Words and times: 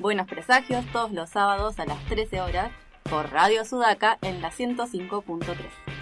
Buenos 0.00 0.26
Presagios 0.26 0.84
todos 0.92 1.12
los 1.12 1.30
sábados 1.30 1.78
a 1.78 1.86
las 1.86 2.04
13 2.06 2.40
horas 2.40 2.72
por 3.08 3.30
Radio 3.30 3.64
Sudaca 3.64 4.18
en 4.22 4.42
la 4.42 4.50
105.3. 4.50 5.93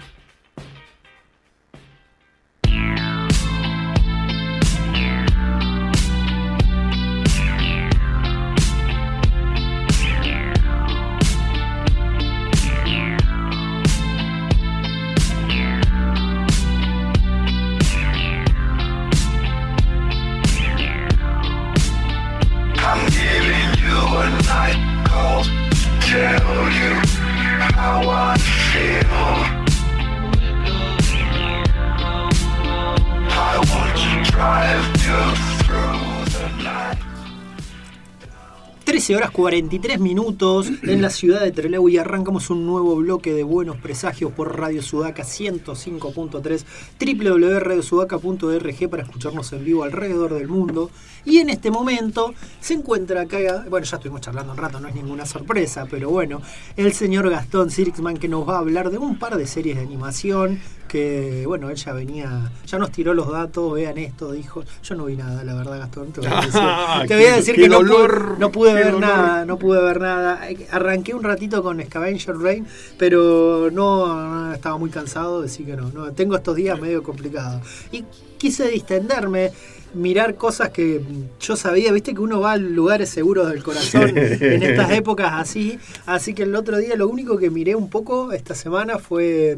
13 39.03 39.17
horas 39.17 39.31
43 39.31 39.99
minutos 39.99 40.71
en 40.81 41.01
la 41.01 41.09
ciudad 41.09 41.41
de 41.41 41.51
Trelew 41.51 41.89
y 41.89 41.97
arrancamos 41.97 42.49
un 42.49 42.65
nuevo 42.65 42.95
bloque 42.95 43.33
de 43.33 43.43
buenos 43.43 43.75
presagios 43.75 44.31
por 44.31 44.57
Radio 44.57 44.81
Sudaca 44.81 45.23
105.3 45.23 46.63
www.radiosudaca.org 46.97 48.89
para 48.89 49.03
escucharnos 49.03 49.51
en 49.51 49.65
vivo 49.65 49.83
alrededor 49.83 50.33
del 50.33 50.47
mundo. 50.47 50.89
Y 51.25 51.39
en 51.39 51.49
este 51.49 51.69
momento 51.69 52.33
se 52.61 52.75
encuentra 52.75 53.23
acá, 53.23 53.65
bueno, 53.69 53.85
ya 53.85 53.97
estuvimos 53.97 54.21
charlando 54.21 54.53
un 54.53 54.57
rato, 54.57 54.79
no 54.79 54.87
es 54.87 54.95
ninguna 54.95 55.25
sorpresa, 55.25 55.85
pero 55.91 56.09
bueno, 56.09 56.41
el 56.77 56.93
señor 56.93 57.29
Gastón 57.29 57.71
Sirixman 57.71 58.15
que 58.15 58.29
nos 58.29 58.47
va 58.47 58.55
a 58.55 58.59
hablar 58.59 58.89
de 58.89 58.99
un 58.99 59.19
par 59.19 59.35
de 59.35 59.47
series 59.47 59.75
de 59.75 59.83
animación 59.83 60.61
que, 60.93 61.45
bueno, 61.47 61.71
él 61.71 61.75
ya 61.75 61.91
venía, 61.91 62.51
ya 62.67 62.77
nos 62.77 62.91
tiró 62.91 63.15
los 63.15 63.31
datos, 63.31 63.73
vean 63.73 63.97
esto, 63.97 64.31
dijo, 64.31 64.63
yo 64.83 64.93
no 64.93 65.05
vi 65.05 65.15
nada, 65.15 65.43
la 65.43 65.55
verdad, 65.55 65.79
Gastón, 65.79 66.11
te 66.11 66.21
voy 66.21 66.29
a 66.29 66.35
decir, 66.45 66.51
Ah, 66.53 67.03
te 67.07 67.15
voy 67.15 67.25
a 67.25 67.35
decir 67.35 67.55
qué 67.55 67.61
que 67.63 67.69
no 67.69 67.77
dolor, 67.77 68.25
pude, 68.27 68.39
no 68.39 68.51
pude 68.51 68.69
qué 68.69 68.75
ver 68.75 68.91
dolor. 68.91 69.01
nada, 69.01 69.45
no 69.45 69.57
pude 69.57 69.81
ver 69.81 69.99
nada. 69.99 70.39
Arranqué 70.69 71.15
un 71.15 71.23
ratito 71.23 71.63
con 71.63 71.81
Scavenger 71.83 72.37
Rain, 72.37 72.67
pero 72.99 73.71
no, 73.71 74.05
no, 74.13 74.53
estaba 74.53 74.77
muy 74.77 74.91
cansado, 74.91 75.41
así 75.41 75.63
que 75.63 75.75
no, 75.75 75.89
no. 75.91 76.11
Tengo 76.11 76.35
estos 76.35 76.55
días 76.55 76.79
medio 76.79 77.01
complicados. 77.01 77.63
Y 77.91 78.03
quise 78.37 78.67
distenderme, 78.67 79.51
mirar 79.95 80.35
cosas 80.35 80.69
que 80.69 81.01
yo 81.39 81.55
sabía, 81.55 81.91
viste 81.91 82.13
que 82.13 82.19
uno 82.21 82.39
va 82.39 82.51
a 82.51 82.57
lugares 82.57 83.09
seguros 83.09 83.49
del 83.49 83.63
corazón 83.63 84.15
en 84.15 84.61
estas 84.61 84.91
épocas 84.91 85.31
así. 85.33 85.79
Así 86.05 86.35
que 86.35 86.43
el 86.43 86.53
otro 86.55 86.77
día 86.77 86.95
lo 86.95 87.07
único 87.07 87.39
que 87.39 87.49
miré 87.49 87.73
un 87.73 87.89
poco 87.89 88.31
esta 88.31 88.53
semana 88.53 88.99
fue 88.99 89.57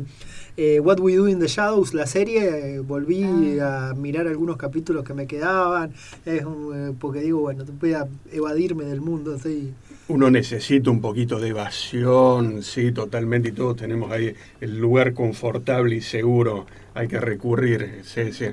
eh, 0.58 0.80
What 0.80 1.00
We 1.00 1.16
Do 1.16 1.28
in 1.28 1.40
the 1.40 1.48
Shadows, 1.48 1.94
la 1.94 2.06
serie. 2.08 2.76
Eh, 2.76 2.80
volví 2.80 3.60
a 3.60 3.94
mirar 3.96 4.28
algunos 4.28 4.58
capítulos 4.58 5.04
que 5.04 5.14
me 5.14 5.28
quedaban, 5.28 5.92
es 6.26 6.44
un- 6.46 6.90
eh, 6.92 6.96
porque 7.00 7.22
digo, 7.22 7.42
bueno, 7.42 7.64
voy 7.80 7.94
a 7.94 8.08
evadirme 8.32 8.86
del 8.86 9.02
mundo. 9.02 9.36
Estoy, 9.36 9.74
Uno 10.08 10.30
necesita 10.30 10.92
un 10.92 11.02
poquito 11.02 11.40
de 11.40 11.50
evasión, 11.50 12.62
sí, 12.62 12.92
totalmente, 12.92 13.50
y 13.50 13.52
todos 13.54 13.76
tenemos 13.78 14.12
ahí 14.12 14.34
el 14.62 14.78
lugar 14.80 15.14
confortable 15.14 15.96
y 15.96 16.02
seguro, 16.02 16.68
hay 16.94 17.08
que 17.08 17.20
recurrir, 17.20 18.02
sí, 18.04 18.32
sí. 18.32 18.46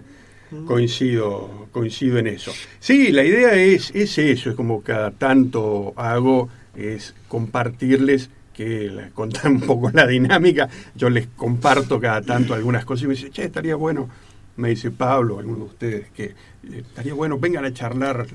Coincido, 0.66 1.66
coincido 1.72 2.19
en 2.19 2.27
eso. 2.27 2.53
Sí, 2.78 3.11
la 3.11 3.25
idea 3.25 3.55
es, 3.55 3.91
es 3.94 4.19
eso, 4.19 4.50
es 4.50 4.56
como 4.56 4.83
cada 4.83 5.11
tanto 5.11 5.94
hago, 5.97 6.48
es 6.77 7.14
compartirles 7.28 8.28
que 8.53 9.11
contar 9.14 9.50
un 9.50 9.61
poco 9.61 9.91
la 9.91 10.06
dinámica, 10.06 10.69
yo 10.95 11.11
les 11.11 11.27
comparto 11.28 12.00
cada 12.00 12.22
tanto 12.22 12.55
algunas 12.55 12.84
cosas 12.84 13.05
y 13.05 13.06
me 13.09 13.14
dice, 13.14 13.31
che, 13.31 13.44
estaría 13.44 13.77
bueno, 13.77 14.09
me 14.56 14.69
dice 14.69 14.91
Pablo, 14.91 15.38
alguno 15.38 15.59
de 15.59 15.65
ustedes, 15.65 16.10
que 16.10 16.25
eh, 16.25 16.34
estaría 16.78 17.15
bueno, 17.15 17.38
vengan 17.38 17.65
a 17.65 17.72
charlar, 17.72 18.27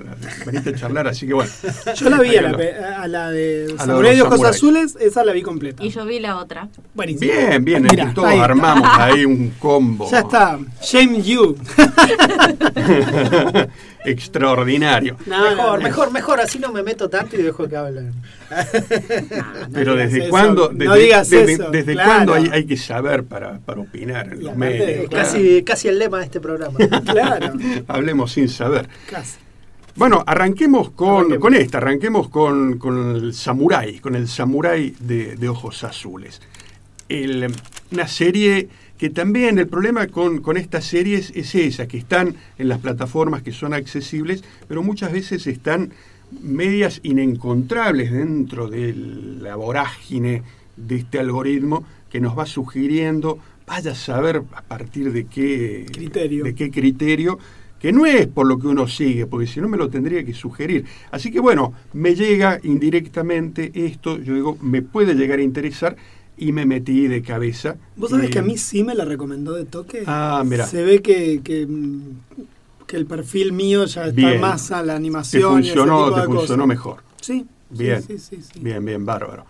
venite 0.46 0.72
a 0.72 0.76
charlar, 0.76 1.08
así 1.08 1.28
que 1.28 1.34
bueno. 1.34 1.50
Yo 1.96 2.10
la 2.10 2.20
vi 2.20 2.36
a 2.36 2.42
la, 2.42 3.28
a 3.28 3.32
de 3.32 3.76
A 3.78 3.86
Samurai 3.86 4.16
de 4.16 4.22
Ojos. 4.24 4.44
Azules, 4.44 4.98
esa 5.00 5.24
la 5.24 5.32
vi 5.32 5.44
completa. 5.44 5.84
Y 5.84 5.90
yo 5.90 6.06
vi 6.06 6.20
la 6.20 6.38
otra. 6.38 6.70
Buenísimo. 6.96 7.32
Bien, 7.32 7.64
bien, 7.64 7.84
Mirá, 7.84 8.04
entre 8.04 8.16
todos 8.16 8.30
ahí 8.30 8.40
armamos 8.40 8.90
ahí 8.98 9.26
un 9.26 9.52
combo. 9.60 10.10
Ya 10.10 10.20
está. 10.20 10.60
Shame 10.82 11.22
you. 11.22 11.56
Extraordinario. 14.10 15.18
No, 15.26 15.42
mejor, 15.42 15.56
no, 15.58 15.78
no. 15.78 15.84
mejor, 15.84 16.12
mejor, 16.12 16.40
así 16.42 16.60
no 16.60 16.72
me 16.72 16.84
meto 16.84 17.10
tanto 17.10 17.36
y 17.38 17.42
dejo 17.44 17.68
que 17.68 17.76
hablen. 17.76 18.14
Pero 19.74 19.96
desde 19.96 20.30
cuándo, 20.30 20.72
no 20.74 20.94
desde, 20.94 21.04
digas 21.06 21.30
desde- 21.30 21.54
eso, 21.54 21.70
desde 21.72 21.94
claro. 21.94 22.10
cuándo 22.10 22.34
hay, 22.34 22.50
hay 22.52 22.66
que 22.66 22.78
saber 22.78 23.24
para, 23.24 23.60
para 23.60 23.82
opinar 23.82 24.28
en 24.34 24.44
los 24.44 24.54
aparte, 24.54 24.58
medios. 24.80 25.10
claro. 25.10 25.26
Casi, 25.28 25.64
casi 25.64 25.88
el 25.88 26.00
lema 26.00 26.20
de 26.20 26.26
este 26.26 26.40
programa. 26.40 26.78
Claro. 27.06 27.54
Hablemos 27.88 28.32
sin 28.32 28.50
saber. 28.50 28.88
Casi. 29.10 29.38
Bueno, 29.96 30.24
arranquemos 30.28 30.92
con, 30.92 31.10
Arranquemos. 31.18 31.42
con 31.42 31.54
esta, 31.56 31.78
arranquemos 31.80 32.30
con, 32.30 32.78
con 32.78 33.16
el 33.16 33.34
samurái, 33.34 34.00
con 34.00 34.16
el 34.16 34.28
samurái 34.28 34.96
de, 35.00 35.36
de 35.36 35.50
ojos 35.50 35.84
azules. 35.84 36.42
El- 37.10 37.52
una 37.92 38.08
serie 38.08 38.68
que 38.98 39.10
también 39.10 39.60
el 39.60 39.68
problema 39.68 40.08
con, 40.08 40.42
con 40.42 40.58
estas 40.58 40.86
series 40.86 41.32
es 41.36 41.54
esa, 41.56 41.88
que 41.88 41.98
están 41.98 42.36
en 42.58 42.68
las 42.68 42.80
plataformas 42.80 43.44
que 43.44 43.52
son 43.52 43.74
accesibles, 43.74 44.44
pero 44.68 44.84
muchas 44.84 45.12
veces 45.12 45.46
están 45.48 45.92
medias 46.42 47.00
inencontrables 47.04 48.12
dentro 48.12 48.68
de 48.68 48.94
la 48.94 49.56
vorágine 49.56 50.44
de 50.76 50.96
este 50.96 51.20
algoritmo 51.20 51.86
que 52.10 52.20
nos 52.20 52.38
va 52.38 52.46
sugiriendo, 52.46 53.40
vaya 53.66 53.92
a 53.92 53.96
saber 53.96 54.44
a 54.54 54.62
partir 54.62 55.12
de 55.12 55.26
qué 55.26 55.86
Criterio. 55.92 56.44
de 56.44 56.56
qué 56.56 56.72
criterio, 56.72 57.38
que 57.80 57.92
no 57.92 58.06
es 58.06 58.28
por 58.28 58.48
lo 58.48 58.58
que 58.58 58.68
uno 58.68 58.88
sigue, 58.88 59.28
porque 59.28 59.48
si 59.48 59.62
no 59.62 59.68
me 59.68 59.78
lo 59.78 59.90
tendría 59.90 60.24
que 60.24 60.34
sugerir. 60.34 60.86
Así 61.12 61.32
que 61.32 61.40
bueno, 61.40 61.74
me 61.94 62.16
llega 62.16 62.60
indirectamente 62.64 63.72
esto, 63.74 64.18
yo 64.20 64.34
digo, 64.34 64.58
me 64.62 64.82
puede 64.82 65.14
llegar 65.14 65.40
a 65.40 65.44
interesar 65.44 65.96
y 66.38 66.52
me 66.52 66.66
metí 66.66 67.08
de 67.08 67.22
cabeza. 67.22 67.78
Vos 67.96 68.12
sabés 68.12 68.30
Y- 68.30 68.34
que 68.34 68.40
a 68.40 68.44
mí 68.44 68.58
sí 68.58 68.84
me 68.84 68.94
la 68.96 69.06
recomendó 69.06 69.54
de 69.54 69.66
toque. 69.66 70.04
Ah, 70.06 70.44
mira. 70.46 70.66
Se 70.68 70.84
ve 70.84 71.02
que, 71.02 71.42
que, 71.44 71.68
que 72.86 72.96
el 72.98 73.06
perfil 73.06 73.54
mío 73.54 73.86
ya 73.86 74.08
está 74.08 74.16
Bien. 74.16 74.40
más 74.42 74.72
a 74.72 74.84
la 74.84 74.94
te 74.94 74.98
animación. 74.98 75.64
y 75.64 75.68
ese 75.68 75.76
funcionó, 75.76 76.04
tipo 76.06 76.16
te 76.16 76.22
de 76.22 76.26
funcionó 76.28 76.64
cosas. 76.64 76.68
mejor. 76.68 76.98
Sí. 77.22 77.46
Bien. 77.70 78.02
Sí, 78.04 78.18
sí, 78.20 78.38
sí, 78.38 78.50
sí. 78.54 78.60
Bien, 78.62 78.84
bien, 78.86 79.06
bárbaro. 79.06 79.46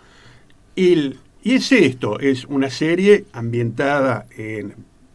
Y, 0.76 0.94
el- 0.94 1.20
y 1.44 1.54
es 1.54 1.72
esto, 1.72 2.20
es 2.20 2.46
una 2.46 2.70
serie 2.70 3.26
ambientada 3.34 4.26
en, 4.36 4.74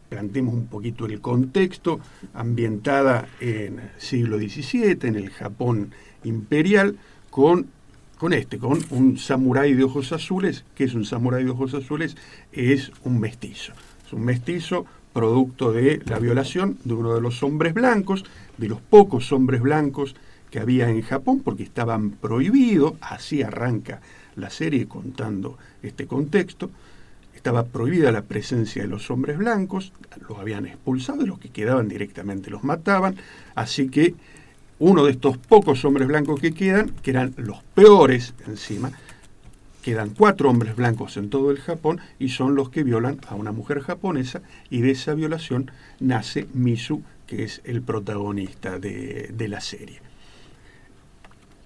planteemos 0.08 0.54
un 0.54 0.66
poquito 0.66 1.06
el 1.06 1.20
contexto, 1.20 2.00
ambientada 2.34 3.28
en 3.40 3.80
siglo 3.98 4.38
XVII, 4.38 4.98
en 5.08 5.16
el 5.16 5.30
Japón 5.30 5.92
imperial, 6.24 6.96
con, 7.30 7.66
con 8.22 8.34
este, 8.34 8.56
con 8.56 8.78
un 8.90 9.18
samurái 9.18 9.74
de 9.74 9.82
ojos 9.82 10.12
azules. 10.12 10.64
que 10.76 10.84
es 10.84 10.94
un 10.94 11.04
samurái 11.04 11.42
de 11.42 11.50
ojos 11.50 11.74
azules? 11.74 12.16
Es 12.52 12.92
un 13.02 13.18
mestizo. 13.18 13.72
Es 14.06 14.12
un 14.12 14.24
mestizo 14.24 14.86
producto 15.12 15.72
de 15.72 16.00
la 16.06 16.20
violación 16.20 16.78
de 16.84 16.94
uno 16.94 17.16
de 17.16 17.20
los 17.20 17.42
hombres 17.42 17.74
blancos, 17.74 18.24
de 18.58 18.68
los 18.68 18.80
pocos 18.80 19.32
hombres 19.32 19.60
blancos 19.60 20.14
que 20.52 20.60
había 20.60 20.88
en 20.88 21.02
Japón, 21.02 21.40
porque 21.44 21.64
estaban 21.64 22.10
prohibidos, 22.12 22.94
así 23.00 23.42
arranca 23.42 24.00
la 24.36 24.50
serie 24.50 24.86
contando 24.86 25.58
este 25.82 26.06
contexto, 26.06 26.70
estaba 27.34 27.64
prohibida 27.64 28.12
la 28.12 28.22
presencia 28.22 28.82
de 28.82 28.88
los 28.88 29.10
hombres 29.10 29.36
blancos, 29.36 29.92
los 30.28 30.38
habían 30.38 30.66
expulsado 30.66 31.22
y 31.22 31.26
los 31.26 31.40
que 31.40 31.48
quedaban 31.48 31.88
directamente 31.88 32.50
los 32.50 32.62
mataban, 32.62 33.16
así 33.56 33.88
que 33.88 34.14
uno 34.82 35.04
de 35.04 35.12
estos 35.12 35.38
pocos 35.38 35.84
hombres 35.84 36.08
blancos 36.08 36.40
que 36.40 36.52
quedan, 36.52 36.90
que 37.02 37.10
eran 37.12 37.34
los 37.36 37.62
peores 37.74 38.34
encima, 38.46 38.90
quedan 39.80 40.10
cuatro 40.10 40.50
hombres 40.50 40.74
blancos 40.76 41.16
en 41.16 41.30
todo 41.30 41.50
el 41.52 41.58
Japón 41.60 42.00
y 42.18 42.30
son 42.30 42.54
los 42.54 42.68
que 42.70 42.82
violan 42.82 43.20
a 43.28 43.34
una 43.36 43.52
mujer 43.52 43.80
japonesa 43.80 44.42
y 44.70 44.80
de 44.80 44.90
esa 44.90 45.14
violación 45.14 45.70
nace 46.00 46.46
Misu, 46.54 47.02
que 47.26 47.44
es 47.44 47.60
el 47.64 47.82
protagonista 47.82 48.78
de, 48.78 49.30
de 49.32 49.48
la 49.48 49.60
serie. 49.60 50.00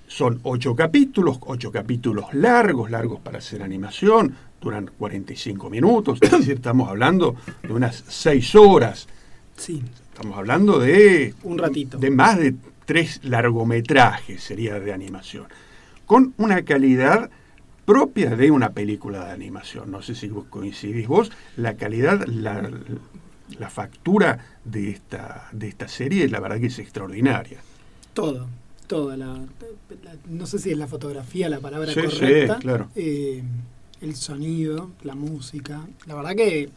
Son 0.09 0.39
ocho 0.45 0.77
capítulos, 0.77 1.39
ocho 1.41 1.73
capítulos 1.73 2.33
largos, 2.33 2.91
largos 2.91 3.21
para 3.21 3.39
hacer 3.39 3.63
animación, 3.63 4.35
duran 4.61 4.91
45 4.99 5.69
minutos, 5.71 6.19
es 6.23 6.31
decir, 6.31 6.55
estamos 6.55 6.89
hablando 6.89 7.35
de 7.63 7.73
unas 7.73 8.05
seis 8.09 8.55
horas, 8.55 9.09
Sí. 9.57 9.83
estamos 10.13 10.37
hablando 10.37 10.79
de 10.79 11.35
Un 11.43 11.57
ratito. 11.59 11.97
de 11.99 12.11
más 12.11 12.39
de 12.39 12.55
tres 12.87 13.21
largometrajes 13.23 14.43
sería 14.43 14.81
de 14.81 14.93
animación, 14.93 15.47
con 16.07 16.33
una 16.39 16.63
calidad 16.63 17.31
propia 17.85 18.35
de 18.35 18.51
una 18.51 18.71
película 18.71 19.27
de 19.27 19.33
animación. 19.33 19.91
No 19.91 20.03
sé 20.03 20.15
si 20.15 20.29
vos 20.29 20.47
coincidís 20.49 21.07
vos, 21.07 21.31
la 21.57 21.77
calidad, 21.77 22.25
la, 22.27 22.69
la 23.59 23.71
factura 23.71 24.39
de 24.65 24.91
esta, 24.91 25.49
de 25.53 25.69
esta 25.69 25.87
serie, 25.89 26.29
la 26.29 26.41
verdad 26.41 26.59
que 26.59 26.67
es 26.67 26.79
extraordinaria. 26.79 27.59
Todo. 28.15 28.47
toda 28.87 29.17
la, 29.17 29.27
la- 30.03 30.17
no 30.29 30.47
sé 30.47 30.59
si 30.59 30.71
es 30.71 30.79
la 30.79 30.87
fotografía 30.87 31.49
la 31.49 31.61
palabra 31.61 31.93
Sí, 31.93 32.01
sí, 32.01 32.07
correcta, 32.07 32.59
claro. 32.59 32.89
eh, 32.97 33.43
el 34.01 34.15
sonido, 34.17 34.91
la 35.03 35.15
música. 35.15 35.81
La 36.07 36.15
verdad 36.15 36.35
que 36.37 36.71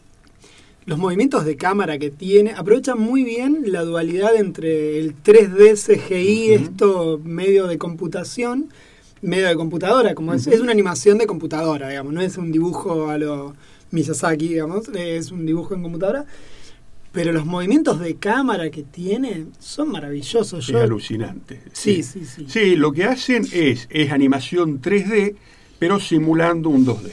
los 0.90 0.98
movimientos 0.98 1.46
de 1.46 1.56
cámara 1.56 2.00
que 2.00 2.10
tiene 2.10 2.52
aprovechan 2.52 3.00
muy 3.00 3.24
bien 3.24 3.62
la 3.68 3.84
dualidad 3.84 4.36
entre 4.36 4.98
el 4.98 5.14
3D 5.24 5.76
CGI, 5.78 6.54
esto 6.54 7.22
medio 7.24 7.68
de 7.68 7.78
computación, 7.78 8.70
medio 9.22 9.48
de 9.48 9.56
computadora, 9.56 10.16
como 10.16 10.34
es, 10.34 10.48
es 10.48 10.60
una 10.62 10.72
animación 10.72 11.20
de 11.20 11.28
computadora, 11.28 11.90
digamos, 11.90 12.12
no 12.12 12.22
es 12.22 12.38
un 12.38 12.52
dibujo 12.52 13.10
a 13.12 13.20
lo 13.20 13.54
Miyazaki, 13.92 14.48
digamos, 14.48 14.88
es 14.96 15.32
un 15.32 15.46
dibujo 15.46 15.76
en 15.76 15.84
computadora. 15.84 16.26
Pero 17.12 17.34
los 17.34 17.46
movimientos 17.46 18.00
de 18.00 18.16
cámara 18.16 18.72
que 18.72 18.82
tiene 18.84 19.46
son 19.60 19.92
maravillosos. 19.92 20.66
Es 20.66 20.74
Yo- 20.74 20.82
alucinante. 20.82 21.62
Sí, 21.72 22.02
sí, 22.02 22.24
sí. 22.26 22.46
Sí, 22.48 22.76
lo 22.76 22.92
que 22.94 23.04
hacen 23.04 23.46
es, 23.52 23.88
es 23.92 24.12
animación 24.12 24.82
3D, 24.82 25.36
pero 25.80 26.00
simulando 26.00 26.70
un 26.70 26.84
2D. 26.86 27.12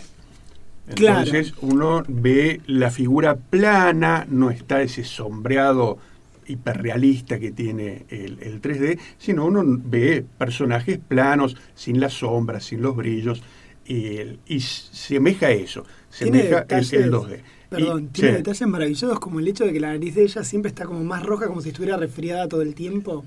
Claro. 0.95 1.27
Entonces 1.27 1.55
uno 1.63 2.05
ve 2.07 2.61
la 2.67 2.91
figura 2.91 3.37
plana, 3.37 4.27
no 4.31 4.51
está 4.51 4.83
ese 4.83 5.03
sombreado 5.05 5.99
hiperrealista 6.47 7.39
que 7.41 7.51
tiene 7.51 8.05
el, 8.09 8.39
el 8.41 8.61
3D, 8.63 8.99
sino 9.19 9.47
uno 9.47 9.63
ve 9.67 10.25
personajes 10.39 10.99
planos, 10.99 11.57
sin 11.75 11.99
las 12.01 12.13
sombras, 12.15 12.65
sin 12.65 12.83
los 12.83 12.95
brillos, 12.95 13.43
y, 13.85 14.19
y 14.47 14.61
semeja 14.61 15.51
eso, 15.51 15.85
semeja 16.11 16.61
el, 16.61 16.67
detalles- 16.69 16.93
el 16.93 17.11
2D. 17.11 17.41
Perdón, 17.69 18.05
Y- 18.05 18.07
tiene 18.09 18.31
sí. 18.31 18.37
detalles 18.37 18.69
maravillosos 18.69 19.19
como 19.19 19.41
el 19.41 19.49
hecho 19.49 19.65
de 19.65 19.73
que 19.73 19.81
la 19.81 19.89
nariz 19.89 20.15
de 20.15 20.23
ella 20.23 20.45
siempre 20.45 20.69
está 20.69 20.85
como 20.85 21.03
más 21.03 21.25
roja, 21.25 21.49
como 21.49 21.61
si 21.63 21.71
estuviera 21.71 21.97
resfriada 21.97 22.47
todo 22.49 22.63
el 22.63 22.75
tiempo. 22.77 23.25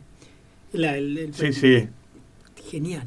La- 0.71 0.95
el- 0.97 1.17
el- 1.17 1.33
Sí, 1.33 1.51
sí. 1.51 1.87
Genial, 2.69 3.05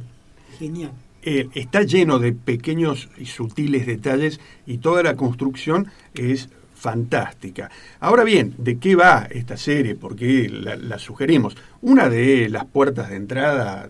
genial. 0.59 0.93
Eh, 1.23 1.49
está 1.55 1.83
lleno 1.83 2.19
de 2.19 2.33
pequeños 2.33 3.09
y 3.17 3.27
sutiles 3.27 3.87
detalles 3.87 4.41
y 4.67 4.79
toda 4.79 5.03
la 5.03 5.17
construcción 5.17 5.89
es 6.15 6.49
fantástica. 6.75 7.71
Ahora 8.01 8.25
bien, 8.25 8.55
¿de 8.59 8.79
qué 8.79 8.97
va 8.97 9.29
esta 9.31 9.57
serie? 9.57 9.95
Porque 9.95 10.49
la, 10.49 10.75
la 10.75 10.99
sugerimos. 10.99 11.57
Una 11.81 12.09
de 12.09 12.49
las 12.49 12.65
puertas 12.65 13.09
de 13.11 13.17
entrada 13.17 13.89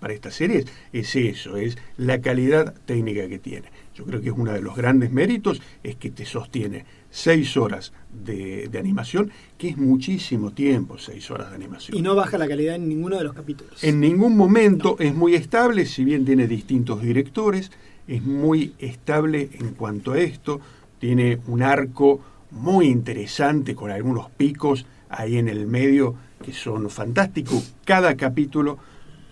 para 0.00 0.12
esta 0.12 0.32
serie 0.32 0.64
es 0.92 1.14
eso, 1.14 1.56
es 1.56 1.78
la 1.96 2.20
calidad 2.20 2.74
técnica 2.84 3.28
que 3.28 3.38
tiene. 3.38 3.68
Yo 3.94 4.04
creo 4.04 4.20
que 4.20 4.30
es 4.30 4.34
uno 4.36 4.52
de 4.52 4.60
los 4.60 4.74
grandes 4.74 5.12
méritos, 5.12 5.62
es 5.84 5.94
que 5.94 6.10
te 6.10 6.24
sostiene 6.24 6.84
seis 7.12 7.56
horas 7.58 7.92
de, 8.10 8.68
de 8.68 8.78
animación, 8.78 9.30
que 9.58 9.68
es 9.68 9.76
muchísimo 9.76 10.50
tiempo, 10.50 10.98
seis 10.98 11.30
horas 11.30 11.50
de 11.50 11.56
animación. 11.56 11.96
Y 11.96 12.02
no 12.02 12.14
baja 12.14 12.38
la 12.38 12.48
calidad 12.48 12.74
en 12.74 12.88
ninguno 12.88 13.18
de 13.18 13.24
los 13.24 13.34
capítulos. 13.34 13.84
En 13.84 14.00
ningún 14.00 14.36
momento 14.36 14.96
es 14.98 15.14
muy 15.14 15.34
estable, 15.34 15.86
si 15.86 16.04
bien 16.04 16.24
tiene 16.24 16.48
distintos 16.48 17.02
directores, 17.02 17.70
es 18.08 18.22
muy 18.22 18.74
estable 18.78 19.50
en 19.52 19.74
cuanto 19.74 20.12
a 20.12 20.18
esto, 20.18 20.60
tiene 20.98 21.38
un 21.46 21.62
arco 21.62 22.20
muy 22.50 22.86
interesante 22.86 23.74
con 23.74 23.90
algunos 23.90 24.30
picos 24.30 24.86
ahí 25.08 25.36
en 25.36 25.48
el 25.48 25.66
medio 25.66 26.14
que 26.42 26.52
son 26.52 26.88
fantásticos. 26.90 27.74
Cada 27.84 28.16
capítulo 28.16 28.78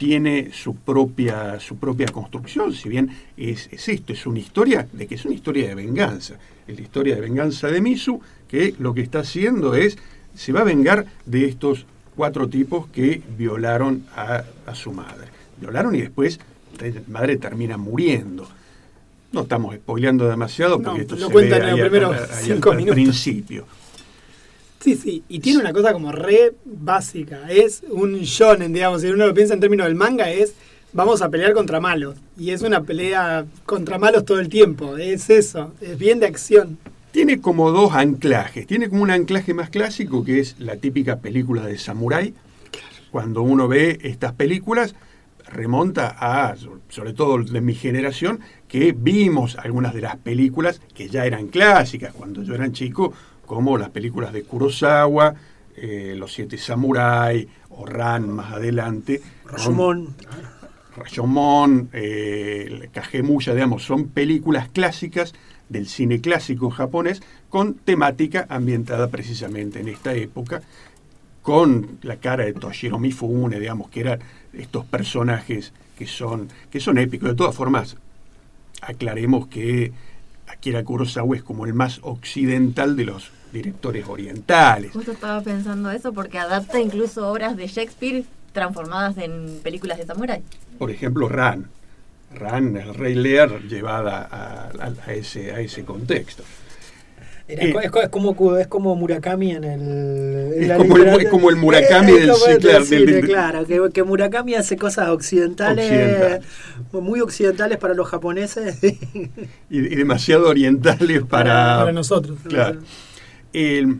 tiene 0.05 0.49
su 0.51 0.77
propia, 0.77 1.61
su 1.61 1.77
propia 1.77 2.07
construcción, 2.07 2.73
si 2.73 2.89
bien 2.89 3.11
es, 3.37 3.69
es 3.71 3.87
esto, 3.87 4.15
es 4.15 4.25
una 4.25 4.39
historia 4.39 4.89
de 4.91 5.07
que 5.07 5.15
es 5.17 5.27
una 5.27 5.35
historia 5.35 5.69
de 5.69 5.75
venganza. 5.75 6.37
Es 6.67 6.77
la 6.77 6.83
historia 6.83 7.15
de 7.17 7.21
venganza 7.21 7.69
de 7.69 7.83
Misu, 7.83 8.19
que 8.49 8.75
lo 8.79 8.95
que 8.95 9.03
está 9.03 9.19
haciendo 9.19 9.75
es, 9.75 9.99
se 10.35 10.53
va 10.53 10.61
a 10.61 10.65
vengar 10.65 11.05
de 11.27 11.45
estos 11.45 11.85
cuatro 12.17 12.49
tipos 12.49 12.87
que 12.89 13.21
violaron 13.37 14.07
a, 14.17 14.43
a 14.65 14.75
su 14.75 14.91
madre. 14.91 15.27
Violaron 15.61 15.95
y 15.95 16.01
después 16.01 16.41
la 16.81 16.91
madre 17.09 17.37
termina 17.37 17.77
muriendo. 17.77 18.49
No 19.33 19.43
estamos 19.43 19.75
spoileando 19.77 20.27
demasiado 20.31 20.79
No, 20.79 20.83
porque 20.85 21.03
esto 21.03 21.17
lo 21.17 21.27
se 21.27 21.33
cuentan 21.35 21.61
ve 21.61 21.65
en 21.67 21.71
los 21.73 21.81
al- 21.81 21.91
primeros 21.91 22.17
ahí 22.17 22.21
al- 22.51 22.55
cinco 22.55 22.71
al 22.71 22.77
minutos. 22.79 22.95
principio. 22.95 23.67
Sí, 24.81 24.95
sí, 24.97 25.23
y 25.29 25.41
tiene 25.41 25.59
una 25.59 25.75
cosa 25.75 25.93
como 25.93 26.11
re 26.11 26.55
básica. 26.65 27.51
Es 27.51 27.83
un 27.91 28.21
shonen, 28.21 28.73
digamos, 28.73 29.03
si 29.03 29.09
uno 29.09 29.27
lo 29.27 29.35
piensa 29.35 29.53
en 29.53 29.61
términos 29.61 29.87
del 29.87 29.95
manga, 29.95 30.31
es 30.31 30.55
vamos 30.95 31.21
a 31.21 31.29
pelear 31.29 31.53
contra 31.53 31.81
malos. 31.81 32.17
Y 32.39 32.51
es 32.51 32.63
una 32.63 32.83
pelea 32.83 33.45
contra 33.67 33.99
malos 33.99 34.25
todo 34.25 34.41
el 34.41 34.49
tiempo. 34.49 34.97
Es 34.97 35.29
eso, 35.29 35.75
es 35.83 35.99
bien 35.99 36.19
de 36.19 36.27
acción. 36.27 36.79
Tiene 37.11 37.43
como 37.43 37.71
dos 37.73 37.93
anclajes. 37.93 38.67
Tiene 38.67 38.89
como 38.89 39.03
un 39.03 39.11
anclaje 39.11 39.53
más 39.53 39.69
clásico 39.69 40.25
que 40.25 40.41
es 40.41 40.59
la 40.59 40.77
típica 40.77 41.19
película 41.19 41.67
de 41.67 41.77
samurái. 41.77 42.33
Cuando 43.11 43.43
uno 43.43 43.69
ve 43.69 43.99
estas 44.03 44.33
películas, 44.33 44.95
remonta 45.47 46.17
a, 46.19 46.55
sobre 46.89 47.13
todo 47.13 47.43
de 47.43 47.61
mi 47.61 47.75
generación, 47.75 48.41
que 48.67 48.95
vimos 48.97 49.57
algunas 49.59 49.93
de 49.93 50.01
las 50.01 50.17
películas 50.17 50.81
que 50.95 51.09
ya 51.09 51.27
eran 51.27 51.49
clásicas 51.49 52.15
cuando 52.15 52.43
yo 52.45 52.55
era 52.55 52.71
chico, 52.73 53.13
como 53.51 53.77
las 53.77 53.91
películas 53.91 54.33
de 54.33 54.45
Kurosawa, 54.45 55.35
eh, 55.75 56.15
Los 56.17 56.35
Siete 56.35 56.57
Samurái, 56.57 57.49
o 57.71 57.85
Ran 57.85 58.31
más 58.31 58.53
adelante. 58.53 59.21
Rashomon. 59.45 60.15
Rashomon, 60.95 61.89
eh, 61.93 62.89
Kagemusha, 62.93 63.53
digamos, 63.53 63.83
son 63.83 64.07
películas 64.11 64.69
clásicas 64.69 65.35
del 65.69 65.89
cine 65.89 66.21
clásico 66.21 66.71
japonés 66.71 67.25
con 67.49 67.75
temática 67.75 68.47
ambientada 68.49 69.09
precisamente 69.09 69.81
en 69.81 69.89
esta 69.89 70.15
época, 70.15 70.63
con 71.43 71.99
la 72.03 72.19
cara 72.19 72.45
de 72.45 72.53
Toshiro 72.53 73.01
Mifune, 73.01 73.59
digamos, 73.59 73.91
que 73.91 74.03
eran 74.03 74.21
estos 74.53 74.85
personajes 74.85 75.73
que 75.99 76.07
son, 76.07 76.51
que 76.71 76.79
son 76.79 76.99
épicos. 76.99 77.31
De 77.31 77.35
todas 77.35 77.57
formas, 77.57 77.97
aclaremos 78.81 79.49
que 79.49 79.93
Akira 80.47 80.85
Kurosawa 80.85 81.35
es 81.35 81.43
como 81.43 81.67
el 81.67 81.75
más 81.75 81.99
occidental 82.05 82.95
de 82.95 83.07
los 83.07 83.40
directores 83.53 84.07
orientales. 84.09 84.93
Justo 84.93 85.13
estaba 85.13 85.41
pensando 85.43 85.91
eso 85.91 86.13
porque 86.13 86.39
adapta 86.39 86.81
incluso 86.81 87.29
obras 87.29 87.57
de 87.57 87.67
Shakespeare 87.67 88.25
transformadas 88.53 89.17
en 89.19 89.61
películas 89.63 89.99
de 89.99 90.07
samurái. 90.07 90.43
Por 90.79 90.91
ejemplo, 90.91 91.29
Ran. 91.29 91.67
Ran, 92.35 92.77
el 92.77 92.95
Rey 92.95 93.15
Lear, 93.15 93.63
llevada 93.63 94.23
a, 94.31 94.71
a- 94.71 94.93
a 95.07 95.13
ese, 95.15 95.53
a 95.53 95.61
ese 95.61 95.85
contexto. 95.85 96.45
Era 97.49 97.65
Eh, 97.65 97.75
es, 97.83 97.91
es 98.05 98.09
como, 98.11 98.57
es 98.57 98.69
como 98.69 98.95
Murakami 98.95 99.51
en 99.57 99.65
el. 99.65 99.81
en 99.81 100.63
Es 100.63 100.69
la 100.69 100.77
como 100.77 100.97
el- 100.97 101.09
es 101.21 101.29
como 101.29 101.51
el 101.51 101.57
Murakami 101.57 102.13
del 102.13 102.31
ciclo- 102.31 102.85
del- 102.89 103.07
del- 103.07 103.25
claro, 103.27 103.67
que, 103.67 103.81
que 103.93 104.05
Murakami 104.05 104.55
hace 104.55 104.77
cosas 104.77 105.09
occidentales, 105.09 105.91
Occidental. 105.91 106.41
muy 106.93 107.21
occidentales 107.21 107.79
para 107.79 107.95
los 107.95 108.07
japoneses. 108.09 108.79
Y, 108.85 109.31
y 109.69 109.81
demasiado 109.97 110.49
orientales 110.49 111.23
para, 111.25 111.79
Para 111.79 111.93
nosotros. 112.01 112.39
Claro. 112.49 112.79
El- 113.53 113.99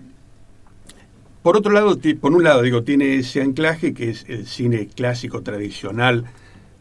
por 1.43 1.57
otro 1.57 1.73
lado, 1.73 1.99
por 2.21 2.33
un 2.35 2.45
lado, 2.45 2.63
digo, 2.63 2.83
tiene 2.83 3.15
ese 3.17 3.41
anclaje 3.43 3.95
que 3.95 4.11
es 4.11 4.25
el 4.29 4.47
cine 4.47 4.89
clásico 4.89 5.43
tradicional 5.43 6.27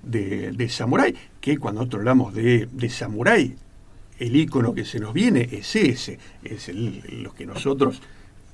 de, 0.04 0.52
samurái, 0.70 1.16
que 1.40 1.58
cuando 1.58 1.82
nosotros 1.82 2.00
hablamos 2.02 2.34
de, 2.34 2.68
de 2.72 2.90
samurái, 2.90 3.56
el 4.20 4.36
icono 4.36 4.74
que 4.74 4.84
se 4.84 5.00
nos 5.00 5.14
viene 5.14 5.48
es 5.52 5.76
ese, 5.78 6.20
es 6.44 6.68
el- 6.70 7.24
lo 7.24 7.34
que 7.34 7.46
nosotros 7.46 8.02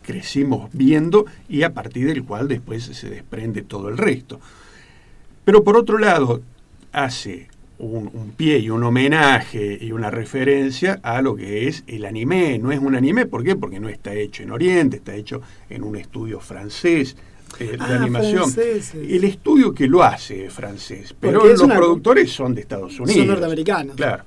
crecimos 0.03 0.69
viendo 0.73 1.25
y 1.49 1.63
a 1.63 1.73
partir 1.73 2.05
del 2.05 2.23
cual 2.23 2.47
después 2.47 2.83
se 2.83 3.09
desprende 3.09 3.63
todo 3.63 3.89
el 3.89 3.97
resto. 3.97 4.39
Pero 5.43 5.63
por 5.63 5.75
otro 5.75 5.97
lado, 5.97 6.43
hace 6.91 7.47
un, 7.79 8.09
un 8.13 8.31
pie 8.31 8.59
y 8.59 8.69
un 8.69 8.83
homenaje 8.83 9.77
y 9.81 9.91
una 9.91 10.09
referencia 10.11 10.99
a 11.03 11.21
lo 11.21 11.35
que 11.35 11.67
es 11.67 11.83
el 11.87 12.05
anime. 12.05 12.57
No 12.59 12.71
es 12.71 12.79
un 12.79 12.95
anime, 12.95 13.25
¿por 13.25 13.43
qué? 13.43 13.55
Porque 13.55 13.79
no 13.79 13.89
está 13.89 14.13
hecho 14.13 14.43
en 14.43 14.51
Oriente, 14.51 14.97
está 14.97 15.13
hecho 15.15 15.41
en 15.69 15.83
un 15.83 15.95
estudio 15.95 16.39
francés 16.39 17.15
eh, 17.59 17.65
de 17.71 17.77
Ah, 17.79 17.97
animación. 18.01 18.49
franceses. 18.51 18.95
El 18.95 19.23
estudio 19.23 19.73
que 19.73 19.87
lo 19.87 20.03
hace 20.03 20.45
es 20.45 20.53
francés, 20.53 21.15
pero 21.19 21.45
es 21.45 21.53
los 21.53 21.61
una- 21.63 21.75
productores 21.77 22.31
son 22.31 22.55
de 22.55 22.61
Estados 22.61 22.99
Unidos. 22.99 23.25
norteamericanos. 23.27 23.95
Claro. 23.95 24.23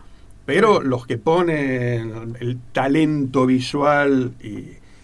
Pero 0.46 0.80
los 0.80 1.06
que 1.06 1.18
ponen 1.18 2.34
el 2.40 2.58
talento 2.72 3.44
visual 3.44 4.32
y, 4.42 4.48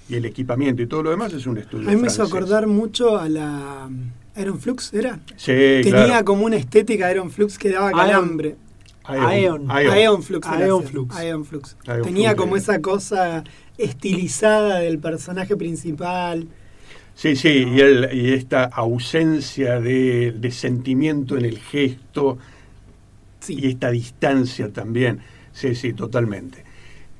y 0.08 0.14
el 0.16 0.24
equipamiento 0.24 0.80
y 0.82 0.86
todo 0.86 1.02
lo 1.02 1.10
demás 1.10 1.34
es 1.34 1.46
un 1.46 1.58
estudio 1.58 1.88
A 1.88 1.92
mí 1.92 2.00
me 2.00 2.06
hizo 2.06 2.22
acordar 2.22 2.66
mucho 2.66 3.18
a 3.18 3.28
la 3.28 3.90
Iron 4.36 4.58
Flux, 4.60 4.92
¿era? 4.92 5.20
Sí, 5.36 5.52
Tenía 5.82 6.04
claro. 6.06 6.24
como 6.24 6.44
una 6.46 6.56
estética 6.56 7.10
Iron 7.10 7.30
Flux 7.30 7.56
que 7.58 7.70
daba 7.70 7.90
calambre. 7.92 8.56
Aeon. 9.04 9.70
Aeon 9.70 10.22
Flux. 10.22 10.46
ese, 10.48 10.82
Flux. 10.84 11.16
Aeon 11.16 11.44
Flux. 11.44 11.76
Tenía 12.02 12.30
Flux, 12.30 12.40
como 12.42 12.56
esa 12.56 12.80
cosa 12.80 13.44
estilizada 13.78 14.78
del 14.80 14.98
personaje 14.98 15.56
principal. 15.56 16.48
Sí, 17.14 17.36
sí, 17.36 17.64
y, 17.72 17.80
el- 17.80 18.08
y 18.12 18.32
esta 18.32 18.64
ausencia 18.64 19.78
de, 19.78 20.32
de 20.32 20.50
sentimiento 20.50 21.36
en 21.36 21.44
el 21.44 21.58
gesto 21.58 22.38
Sí. 23.40 23.58
y 23.60 23.68
esta 23.68 23.90
distancia 23.90 24.72
también. 24.72 25.20
Sí, 25.52 25.74
sí, 25.74 25.92
totalmente. 25.92 26.64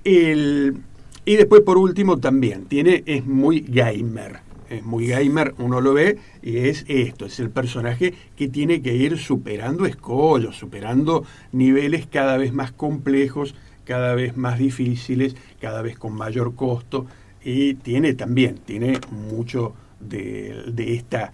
El- 0.02 0.78
y 1.26 1.36
después, 1.36 1.60
por 1.62 1.78
último, 1.78 2.18
también 2.18 2.64
tiene, 2.64 3.02
es 3.06 3.24
muy 3.26 3.60
gamer. 3.60 4.40
Es 4.70 4.84
muy 4.84 5.08
gamer, 5.08 5.54
uno 5.58 5.80
lo 5.80 5.94
ve 5.94 6.18
y 6.42 6.58
es 6.58 6.84
esto, 6.88 7.26
es 7.26 7.40
el 7.40 7.50
personaje 7.50 8.14
que 8.36 8.48
tiene 8.48 8.82
que 8.82 8.94
ir 8.94 9.18
superando 9.18 9.86
escollos, 9.86 10.56
superando 10.56 11.24
niveles 11.52 12.06
cada 12.06 12.36
vez 12.36 12.52
más 12.52 12.72
complejos, 12.72 13.54
cada 13.84 14.14
vez 14.14 14.36
más 14.36 14.58
difíciles, 14.58 15.36
cada 15.60 15.82
vez 15.82 15.98
con 15.98 16.14
mayor 16.14 16.54
costo 16.54 17.06
y 17.44 17.74
tiene 17.74 18.14
también, 18.14 18.58
tiene 18.64 18.98
mucho 19.10 19.74
de, 20.00 20.64
de 20.68 20.94
esta 20.94 21.32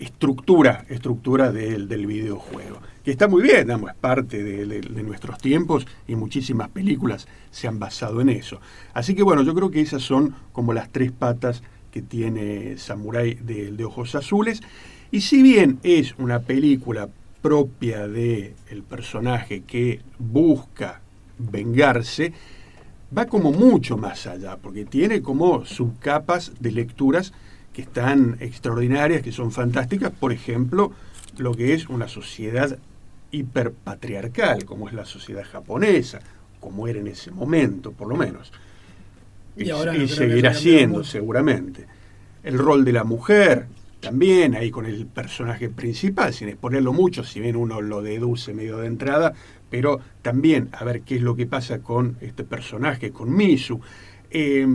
estructura, 0.00 0.84
estructura 0.88 1.52
del, 1.52 1.86
del 1.88 2.06
videojuego. 2.06 2.80
Que 3.04 3.10
está 3.12 3.28
muy 3.28 3.42
bien, 3.42 3.70
es 3.70 3.94
parte 4.00 4.42
de, 4.42 4.66
de- 4.66 4.80
de 4.80 5.02
nuestros 5.02 5.38
tiempos 5.38 5.86
y 6.08 6.16
muchísimas 6.16 6.68
películas 6.68 7.28
se 7.50 7.68
han 7.68 7.78
basado 7.78 8.20
en 8.20 8.28
eso. 8.28 8.60
Así 8.94 9.14
que 9.14 9.22
bueno, 9.22 9.42
yo 9.42 9.54
creo 9.54 9.70
que 9.70 9.80
esas 9.80 10.02
son 10.02 10.34
como 10.52 10.72
las 10.72 10.90
tres 10.90 11.12
patas 11.12 11.62
que 11.92 12.02
tiene 12.02 12.76
Samurai 12.76 13.34
de, 13.34 13.72
de 13.72 13.84
Ojos 13.84 14.14
Azules. 14.14 14.62
Y 15.10 15.22
si 15.22 15.42
bien 15.42 15.78
es 15.82 16.14
una 16.18 16.40
película 16.40 17.08
propia 17.42 18.06
del 18.06 18.54
el 18.70 18.82
personaje 18.82 19.62
que 19.62 20.00
busca 20.18 21.00
vengarse, 21.38 22.32
va 23.16 23.26
como 23.26 23.50
mucho 23.50 23.96
más 23.96 24.26
allá, 24.26 24.56
porque 24.56 24.84
tiene 24.84 25.20
como 25.22 25.64
subcapas 25.64 26.52
de 26.60 26.70
lecturas 26.70 27.32
que 27.80 27.88
están 27.88 28.36
extraordinarias, 28.40 29.22
que 29.22 29.32
son 29.32 29.52
fantásticas, 29.52 30.12
por 30.12 30.32
ejemplo, 30.32 30.92
lo 31.38 31.54
que 31.54 31.72
es 31.72 31.88
una 31.88 32.08
sociedad 32.08 32.78
hiperpatriarcal, 33.30 34.64
como 34.66 34.86
es 34.88 34.94
la 34.94 35.06
sociedad 35.06 35.44
japonesa, 35.50 36.20
como 36.60 36.86
era 36.86 37.00
en 37.00 37.06
ese 37.06 37.30
momento, 37.30 37.92
por 37.92 38.08
lo 38.08 38.16
menos. 38.16 38.52
Y 39.56 39.64
Y, 39.64 39.70
ahora 39.70 39.96
y 39.96 40.00
no 40.00 40.04
creo 40.04 40.08
que 40.08 40.14
seguirá 40.14 40.54
siendo, 40.54 40.98
mucho. 40.98 41.10
seguramente. 41.10 41.86
El 42.42 42.58
rol 42.58 42.84
de 42.84 42.92
la 42.92 43.04
mujer, 43.04 43.66
también 44.00 44.54
ahí 44.54 44.70
con 44.70 44.84
el 44.84 45.06
personaje 45.06 45.70
principal, 45.70 46.34
sin 46.34 46.48
exponerlo 46.50 46.92
mucho, 46.92 47.24
si 47.24 47.40
bien 47.40 47.56
uno 47.56 47.80
lo 47.80 48.02
deduce 48.02 48.52
medio 48.52 48.76
de 48.78 48.88
entrada, 48.88 49.32
pero 49.70 50.00
también 50.20 50.68
a 50.72 50.84
ver 50.84 51.00
qué 51.02 51.16
es 51.16 51.22
lo 51.22 51.34
que 51.34 51.46
pasa 51.46 51.78
con 51.78 52.16
este 52.20 52.44
personaje, 52.44 53.10
con 53.10 53.34
Misu. 53.34 53.80
Eh, 54.30 54.66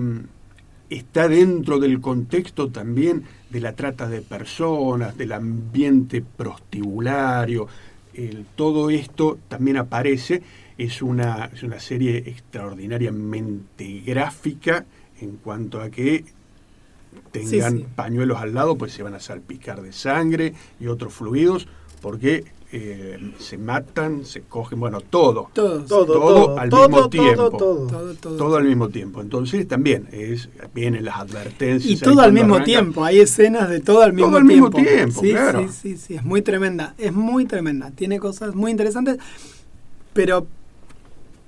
está 0.90 1.28
dentro 1.28 1.80
del 1.80 2.00
contexto 2.02 2.70
también 2.70 3.24
de 3.50 3.60
la 3.62 3.74
trata 3.74 4.08
de 4.08 4.22
personas, 4.22 5.18
del 5.18 5.32
ambiente 5.32 6.22
prostibulario. 6.22 7.68
El- 8.14 8.46
todo 8.56 8.90
esto 8.90 9.38
también 9.48 9.78
aparece. 9.78 10.42
Es 10.78 11.02
una, 11.02 11.46
es 11.54 11.64
una 11.64 11.80
serie 11.80 12.18
extraordinariamente 12.18 14.02
gráfica 14.06 14.86
en 15.22 15.38
cuanto 15.38 15.82
a 15.82 15.90
que 15.90 16.26
tengan 17.32 17.74
Sí, 17.74 17.80
sí. 17.80 17.86
pañuelos 17.96 18.40
al 18.40 18.54
lado, 18.54 18.78
pues 18.78 18.92
se 18.94 19.04
van 19.04 19.14
a 19.16 19.20
salpicar 19.20 19.82
de 19.82 19.94
sangre 19.94 20.54
y 20.80 20.88
otros 20.88 21.14
fluidos, 21.14 21.68
porque 22.02 22.44
eh, 22.72 23.34
se 23.40 23.58
matan, 23.58 24.26
se 24.26 24.42
cogen, 24.42 24.80
bueno, 24.80 25.00
todo. 25.02 25.50
Todo, 25.54 25.82
Todo 25.84 26.06
todo, 26.06 26.60
al 26.60 26.70
todo, 26.70 26.82
mismo 26.90 26.98
todo, 26.98 27.10
tiempo. 27.10 27.50
todo. 27.52 27.88
Todo, 27.88 28.14
todo. 28.16 28.38
Todo 28.38 28.56
al 28.58 28.64
mismo 28.66 28.90
tiempo. 28.90 29.22
Entonces 29.22 29.68
también 29.68 30.08
es, 30.12 30.50
vienen 30.74 31.06
las 31.06 31.18
advertencias. 31.20 31.92
Y 31.92 31.98
todo 32.04 32.22
al 32.22 32.34
mismo 32.34 32.56
arranca. 32.56 32.66
tiempo, 32.66 33.04
hay 33.06 33.20
escenas 33.20 33.70
de 33.70 33.80
todo 33.80 34.02
al 34.02 34.14
mismo 34.14 34.28
Todo 34.30 34.38
al 34.38 34.46
mismo 34.46 34.70
tiempo. 34.72 34.90
tiempo, 34.92 35.22
sí, 35.22 35.32
claro. 35.32 35.68
sí, 35.68 35.70
sí, 35.94 35.98
sí, 35.98 36.16
es 36.16 36.24
muy 36.24 36.42
tremenda, 36.42 36.96
es 36.98 37.14
muy 37.14 37.46
tremenda, 37.46 37.92
tiene 37.92 38.20
cosas 38.20 38.56
muy 38.56 38.72
interesantes, 38.72 39.18
pero 40.14 40.48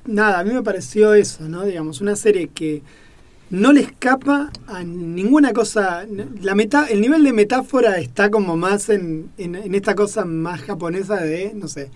nada, 0.06 0.40
a 0.40 0.44
mí 0.44 0.54
me 0.54 0.64
pareció 0.64 1.14
eso, 1.14 1.48
¿no? 1.50 1.66
Digamos, 1.66 2.00
una 2.02 2.16
serie 2.16 2.48
que 2.50 2.82
no 3.50 3.72
le 3.72 3.82
escapa 3.82 4.52
a 4.68 4.84
ninguna 4.84 5.54
cosa, 5.54 6.06
la 6.42 6.56
meta, 6.56 6.88
el 6.88 7.02
nivel 7.02 7.24
de 7.24 7.34
metáfora 7.34 7.98
está 7.98 8.30
como 8.30 8.58
más 8.58 8.90
en, 8.90 9.30
en, 9.38 9.56
en 9.56 9.76
esta 9.76 9.96
cosa 9.96 10.26
más 10.26 10.62
japonesa 10.62 11.18
de, 11.18 11.54
no 11.56 11.68
sé, 11.68 11.90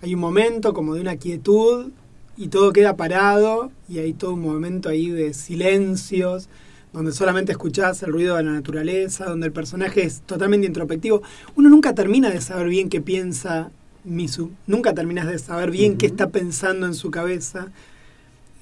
hay 0.00 0.14
un 0.14 0.20
momento 0.20 0.72
como 0.72 0.94
de 0.94 1.00
una 1.00 1.16
quietud 1.16 1.90
y 2.36 2.48
todo 2.48 2.72
queda 2.72 2.96
parado 2.96 3.70
y 3.88 3.98
hay 3.98 4.12
todo 4.12 4.34
un 4.34 4.42
momento 4.42 4.88
ahí 4.88 5.10
de 5.10 5.34
silencios 5.34 6.48
donde 6.92 7.12
solamente 7.12 7.52
escuchás 7.52 8.02
el 8.02 8.12
ruido 8.12 8.36
de 8.36 8.42
la 8.42 8.52
naturaleza, 8.52 9.24
donde 9.24 9.46
el 9.46 9.52
personaje 9.52 10.04
es 10.04 10.20
totalmente 10.22 10.66
introspectivo. 10.66 11.22
Uno 11.56 11.70
nunca 11.70 11.94
termina 11.94 12.30
de 12.30 12.40
saber 12.40 12.68
bien 12.68 12.88
qué 12.88 13.00
piensa 13.00 13.70
Misu, 14.04 14.50
nunca 14.66 14.94
terminas 14.94 15.26
de 15.26 15.38
saber 15.38 15.70
bien 15.70 15.96
qué 15.96 16.06
está 16.06 16.28
pensando 16.28 16.86
en 16.86 16.94
su 16.94 17.10
cabeza. 17.10 17.68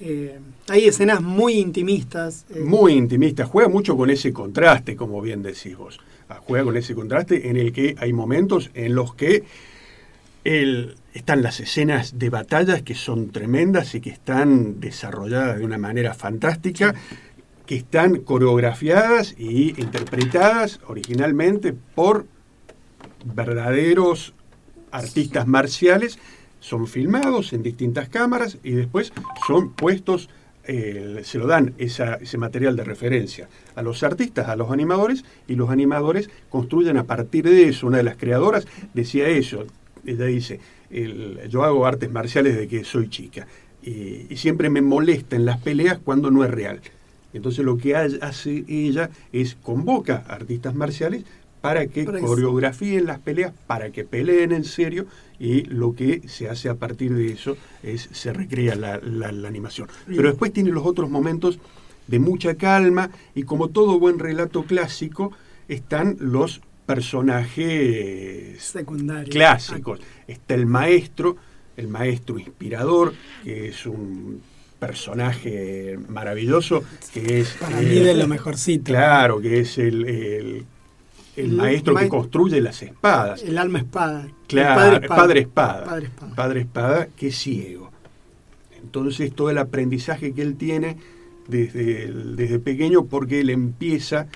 Eh, 0.03 0.39
hay 0.67 0.87
escenas 0.87 1.21
muy 1.21 1.53
intimistas. 1.53 2.45
eh, 2.49 2.59
Muy 2.59 2.93
intimista, 2.93 3.45
juega 3.45 3.69
mucho 3.69 3.95
con 3.95 4.09
ese 4.09 4.33
contraste, 4.33 4.95
como 4.95 5.21
bien 5.21 5.43
decís 5.43 5.77
vos. 5.77 5.99
Ah, 6.27 6.39
Juega 6.43 6.65
con 6.65 6.75
ese 6.75 6.95
contraste 6.95 7.49
en 7.49 7.57
el 7.57 7.71
que 7.71 7.95
hay 7.99 8.11
momentos 8.11 8.71
en 8.73 8.95
los 8.95 9.13
que 9.13 9.43
están 11.13 11.43
las 11.43 11.59
escenas 11.59 12.17
de 12.17 12.31
batallas 12.31 12.81
que 12.81 12.95
son 12.95 13.29
tremendas 13.29 13.93
y 13.93 14.01
que 14.01 14.09
están 14.09 14.79
desarrolladas 14.79 15.59
de 15.59 15.65
una 15.65 15.77
manera 15.77 16.15
fantástica, 16.15 16.95
que 17.67 17.75
están 17.75 18.21
coreografiadas 18.21 19.35
y 19.37 19.79
interpretadas 19.79 20.79
originalmente 20.87 21.73
por 21.73 22.25
verdaderos 23.23 24.33
artistas 24.89 25.45
marciales, 25.45 26.17
son 26.61 26.87
filmados 26.87 27.51
en 27.51 27.61
distintas 27.63 28.07
cámaras 28.07 28.57
y 28.63 28.71
después 28.71 29.11
son 29.45 29.73
puestos, 29.73 30.29
eh, 30.63 31.19
se 31.23 31.37
lo 31.39 31.47
dan 31.47 31.73
ese 31.77 32.37
material 32.37 32.77
de 32.77 32.85
referencia 32.85 33.49
a 33.75 33.81
los 33.81 34.01
artistas, 34.03 34.47
a 34.47 34.55
los 34.55 34.71
animadores, 34.71 35.25
y 35.47 35.55
los 35.55 35.69
animadores 35.69 36.29
construyen 36.49 36.95
a 36.97 37.03
partir 37.03 37.43
de 37.43 37.67
eso. 37.67 37.87
Una 37.87 37.97
de 37.97 38.03
las 38.03 38.15
creadoras 38.15 38.65
decía 38.93 39.27
eso, 39.27 39.65
ella 40.05 40.25
dice, 40.25 40.59
yo 41.49 41.63
hago 41.63 41.85
artes 41.85 42.11
marciales 42.11 42.53
desde 42.53 42.67
que 42.67 42.83
soy 42.83 43.09
chica 43.09 43.47
y, 43.83 44.35
siempre 44.35 44.69
me 44.69 44.81
molesta 44.81 45.35
en 45.35 45.45
las 45.45 45.59
peleas 45.59 45.99
cuando 46.03 46.31
no 46.31 46.43
es 46.43 46.51
real. 46.51 46.79
Entonces 47.33 47.63
lo 47.65 47.77
que 47.77 47.95
ha- 47.95 48.07
hace 48.21 48.65
ella 48.67 49.09
es 49.31 49.55
convoca 49.55 50.23
a 50.27 50.33
artistas 50.33 50.75
marciales 50.75 51.23
para 51.61 51.85
que 51.87 52.03
Para 52.05 52.19
que 52.19 52.25
coreografíen 52.25 53.05
las 53.05 53.19
peleas, 53.19 53.53
para 53.67 53.91
que 53.91 54.03
peleen 54.03 54.51
en 54.51 54.63
serio 54.65 55.05
y 55.39 55.61
lo 55.65 55.93
que 55.95 56.21
se 56.27 56.49
hace 56.49 56.69
a 56.69 56.75
partir 56.75 57.13
de 57.13 57.31
eso 57.31 57.55
es 57.83 58.09
se 58.11 58.33
recrea 58.33 58.75
la, 58.75 58.97
la- 58.97 59.31
la 59.31 59.47
animación. 59.47 59.87
Pero 60.07 60.27
después 60.29 60.51
tiene 60.53 60.71
los 60.71 60.85
otros 60.85 61.09
momentos 61.09 61.59
de 62.07 62.19
mucha 62.19 62.55
calma 62.55 63.11
y 63.35 63.43
como 63.43 63.69
todo 63.69 63.99
buen 63.99 64.19
relato 64.19 64.63
clásico 64.63 65.31
están 65.67 66.17
los 66.19 66.61
personajes 66.85 68.61
secundarios. 68.63 69.29
clásicos. 69.29 69.99
Está 70.27 70.55
el 70.55 70.65
maestro, 70.65 71.37
el 71.77 71.87
maestro 71.87 72.39
inspirador, 72.39 73.13
que 73.43 73.69
es 73.69 73.85
un 73.85 74.41
personaje 74.79 75.97
maravilloso, 76.09 76.83
que 77.13 77.39
es... 77.41 77.49
Para 77.59 77.81
eh, 77.81 77.85
mí 77.85 77.99
de 77.99 78.15
lo 78.15 78.27
mejorcito. 78.27 78.83
Claro, 78.85 79.39
que 79.39 79.59
es 79.59 79.77
el, 79.77 80.05
el- 80.05 80.65
el 81.41 81.51
El 81.51 81.57
maestro 81.57 81.95
que 81.95 82.07
construye 82.09 82.61
las 82.61 82.81
espadas. 82.81 83.41
El 83.43 83.57
alma 83.57 83.79
espada. 83.79 84.23
El 84.25 84.31
Claro, 84.47 84.75
padre 84.79 84.95
espada. 85.01 85.15
padre 85.21 85.39
espada. 85.41 85.83
Padre 85.85 86.05
espada. 86.07 86.35
Padre 86.35 86.59
espada 86.61 87.07
que 87.15 87.27
es 87.27 87.35
ciego. 87.37 87.91
Entonces 88.81 89.33
todo 89.33 89.49
el 89.49 89.57
aprendizaje 89.57 90.33
que 90.33 90.41
él 90.41 90.55
tiene 90.55 90.97
desde, 91.47 92.03
el- 92.03 92.35
desde 92.35 92.59
pequeño, 92.59 93.05
porque 93.05 93.41
él 93.41 93.49
empieza 93.49 94.27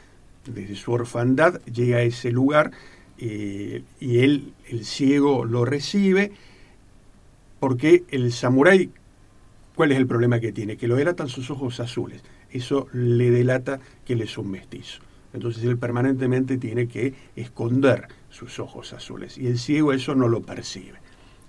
desde 0.45 0.75
su 0.75 0.91
orfandad, 0.91 1.62
llega 1.65 1.97
a 1.97 2.01
ese 2.01 2.31
lugar 2.31 2.71
eh, 3.17 3.83
y 4.00 4.19
él, 4.19 4.53
el 4.69 4.85
ciego, 4.85 5.45
lo 5.45 5.65
recibe 5.65 6.31
porque 7.59 8.03
el 8.09 8.31
samurái, 8.31 8.89
¿cuál 9.75 9.91
es 9.91 9.97
el 9.97 10.07
problema 10.07 10.39
que 10.39 10.51
tiene? 10.51 10.77
Que 10.77 10.88
lo 10.88 10.95
delatan 10.95 11.27
sus 11.29 11.50
ojos 11.50 11.79
azules. 11.79 12.21
Eso 12.51 12.88
le 12.93 13.31
delata 13.31 13.79
que 14.05 14.13
él 14.13 14.21
es 14.21 14.38
un 14.38 14.51
mestizo. 14.51 15.01
Entonces 15.35 15.65
él 15.65 15.77
permanentemente 15.77 16.57
tiene 16.57 16.87
que 16.87 17.13
esconder 17.35 18.07
sus 18.29 18.57
ojos 18.59 18.93
azules. 18.93 19.37
Y 19.37 19.47
el 19.47 19.59
ciego 19.59 19.91
eso 19.91 20.15
no 20.15 20.29
lo 20.29 20.41
percibe. 20.41 20.97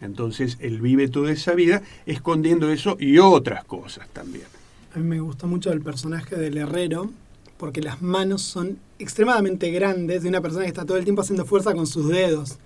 Entonces 0.01 0.59
él 0.61 0.81
vive 0.81 1.09
toda 1.09 1.31
esa 1.31 1.55
vida 1.55 1.83
escondiendo 2.05 2.71
eso 2.71 2.97
y 2.99 3.19
otras 3.19 3.65
cosas 3.65 4.09
también. 4.13 4.47
A 4.93 4.99
mí 4.99 5.05
me 5.05 5.21
gustó 5.21 5.47
mucho 5.47 5.73
el 5.73 5.83
personaje 5.83 6.35
del 6.35 6.59
herrero, 6.59 7.11
porque 7.59 7.81
las 7.81 8.03
manos 8.03 8.43
son 8.43 8.79
extremadamente 8.99 9.71
grandes 9.71 10.25
de 10.25 10.29
una 10.31 10.41
persona 10.41 10.65
que 10.65 10.71
está 10.71 10.85
todo 10.85 10.99
el 10.99 11.05
tiempo 11.05 11.23
haciendo 11.23 11.45
fuerza 11.45 11.73
con 11.73 11.87
sus 11.87 12.09
dedos. 12.09 12.59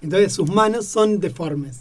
Entonces 0.00 0.32
sus 0.32 0.48
manos 0.48 0.86
son 0.86 1.18
deformes. 1.18 1.80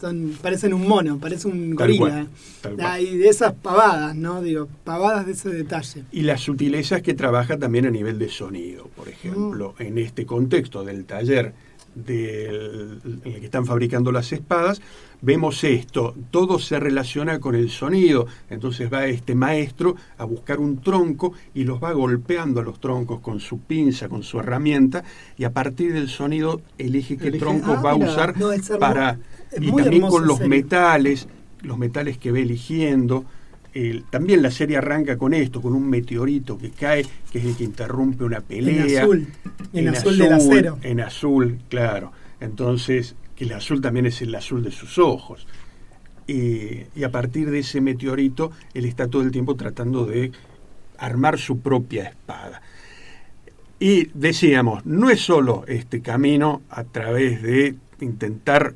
Son, 0.00 0.32
parecen 0.40 0.72
un 0.74 0.86
mono, 0.86 1.18
parece 1.18 1.48
un 1.48 1.70
Tal 1.70 1.76
gorila. 1.76 1.98
cual, 1.98 2.28
tal 2.60 2.74
cual. 2.76 2.86
Ah, 2.88 3.00
y 3.00 3.16
de 3.16 3.28
esas 3.28 3.52
pavadas, 3.54 4.14
¿no? 4.14 4.40
Digo, 4.42 4.68
pavadas 4.84 5.26
de 5.26 5.32
ese 5.32 5.50
detalle. 5.50 6.04
Y 6.12 6.22
las 6.22 6.40
sutilezas 6.40 7.02
que 7.02 7.14
trabaja 7.14 7.58
también 7.58 7.86
a 7.86 7.90
nivel 7.90 8.18
de 8.18 8.28
sonido. 8.28 8.88
Por 8.96 9.08
ejemplo, 9.08 9.74
en 9.78 9.98
este 9.98 10.24
contexto 10.24 10.84
del 10.84 11.04
taller 11.04 11.52
del, 12.04 13.00
en 13.24 13.32
el 13.32 13.40
que 13.40 13.44
están 13.46 13.66
fabricando 13.66 14.12
las 14.12 14.32
espadas, 14.32 14.80
vemos 15.20 15.64
esto, 15.64 16.14
todo 16.30 16.58
se 16.58 16.78
relaciona 16.78 17.40
con 17.40 17.54
el 17.54 17.70
sonido, 17.70 18.26
entonces 18.50 18.92
va 18.92 19.06
este 19.06 19.34
maestro 19.34 19.96
a 20.16 20.24
buscar 20.24 20.60
un 20.60 20.80
tronco 20.80 21.32
y 21.54 21.64
los 21.64 21.82
va 21.82 21.92
golpeando 21.92 22.60
a 22.60 22.62
los 22.64 22.80
troncos 22.80 23.20
con 23.20 23.40
su 23.40 23.60
pinza, 23.60 24.08
con 24.08 24.22
su 24.22 24.38
herramienta, 24.38 25.04
y 25.36 25.44
a 25.44 25.52
partir 25.52 25.92
del 25.92 26.08
sonido 26.08 26.60
elige 26.78 27.16
qué 27.16 27.28
Elige- 27.28 27.38
tronco 27.40 27.72
ah, 27.72 27.82
va 27.82 27.90
a 27.92 27.96
usar 27.96 28.38
No, 28.38 28.50
para... 28.78 29.18
Y 29.58 29.72
también 29.72 30.06
con 30.06 30.26
los 30.26 30.40
metales, 30.40 31.26
los 31.62 31.78
metales 31.78 32.18
que 32.18 32.30
va 32.30 32.38
eligiendo. 32.38 33.24
También 34.10 34.42
la 34.42 34.50
serie 34.50 34.76
arranca 34.76 35.16
con 35.16 35.34
esto, 35.34 35.60
con 35.60 35.74
un 35.74 35.88
meteorito 35.88 36.58
que 36.58 36.70
cae, 36.70 37.04
que 37.30 37.38
es 37.38 37.44
el 37.44 37.56
que 37.56 37.64
interrumpe 37.64 38.24
una 38.24 38.40
pelea. 38.40 38.84
En 38.84 38.98
azul. 38.98 39.26
En, 39.72 39.88
azul, 39.88 40.18
del 40.18 40.32
acero. 40.32 40.78
En 40.82 41.00
azul, 41.00 41.58
claro. 41.68 42.12
Entonces, 42.40 43.14
que 43.36 43.44
el 43.44 43.52
azul 43.52 43.80
también 43.80 44.06
es 44.06 44.20
el 44.22 44.34
azul 44.34 44.62
de 44.62 44.70
sus 44.70 44.98
ojos. 44.98 45.46
Y, 46.26 46.82
y 46.94 47.04
a 47.04 47.10
partir 47.10 47.50
de 47.50 47.60
ese 47.60 47.80
meteorito, 47.80 48.52
él 48.74 48.84
está 48.84 49.08
todo 49.08 49.22
el 49.22 49.30
tiempo 49.30 49.54
tratando 49.54 50.06
de 50.06 50.32
armar 50.98 51.38
su 51.38 51.60
propia 51.60 52.04
espada. 52.04 52.62
Y 53.80 54.06
decíamos, 54.14 54.84
no 54.84 55.08
es 55.08 55.20
solo 55.20 55.64
este 55.68 56.00
camino 56.00 56.62
a 56.68 56.84
través 56.84 57.42
de 57.42 57.76
intentar 58.00 58.74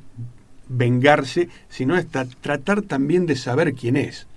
vengarse, 0.69 1.49
sino 1.69 1.95
hasta 1.95 2.25
tratar 2.25 2.81
también 2.83 3.25
de 3.25 3.35
saber 3.35 3.73
quién 3.73 3.97
es. 3.97 4.27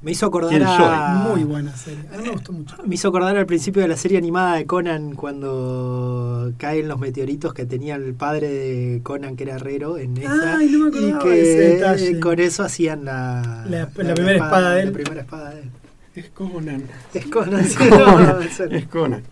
Me 0.00 0.12
hizo 0.12 0.26
acordar 0.26 0.50
¿Quién 0.50 0.62
a... 0.64 1.26
Muy 1.28 1.42
buena 1.42 1.76
serie. 1.76 2.04
A 2.12 2.18
mí 2.18 2.22
me 2.24 2.30
gustó 2.30 2.52
mucho. 2.52 2.76
Me 2.86 2.94
hizo 2.94 3.08
acordar 3.08 3.36
al 3.36 3.46
principio 3.46 3.82
de 3.82 3.88
la 3.88 3.96
serie 3.96 4.16
animada 4.16 4.54
de 4.56 4.64
Conan 4.64 5.14
cuando 5.16 6.52
caen 6.56 6.86
los 6.86 7.00
meteoritos 7.00 7.52
que 7.52 7.66
tenía 7.66 7.96
el 7.96 8.14
padre 8.14 8.48
de 8.48 9.00
Conan 9.02 9.34
que 9.36 9.42
era 9.44 9.56
herrero 9.56 9.98
en 9.98 10.16
esa 10.16 10.56
Ay, 10.58 10.68
no 10.70 10.88
me 10.90 10.96
y 10.98 11.00
de 11.00 11.08
ese 11.10 11.18
que 11.20 11.74
detalle. 11.74 12.20
con 12.20 12.38
eso 12.38 12.62
hacían 12.62 13.04
la, 13.04 13.64
La- 13.68 13.78
la 13.96 14.14
primera 14.14 14.34
espada 14.36 14.74
de 14.74 14.80
él. 14.82 14.86
La 14.86 14.92
primera 14.92 15.20
espada 15.22 15.50
de 15.54 15.60
él. 15.62 15.70
Es 16.14 16.30
Conan. 16.30 16.82
Es 17.14 17.26
Conan. 17.26 17.60
Es 17.60 17.76
Conan. 17.76 18.38
es 18.72 18.86
Conan. 18.86 19.22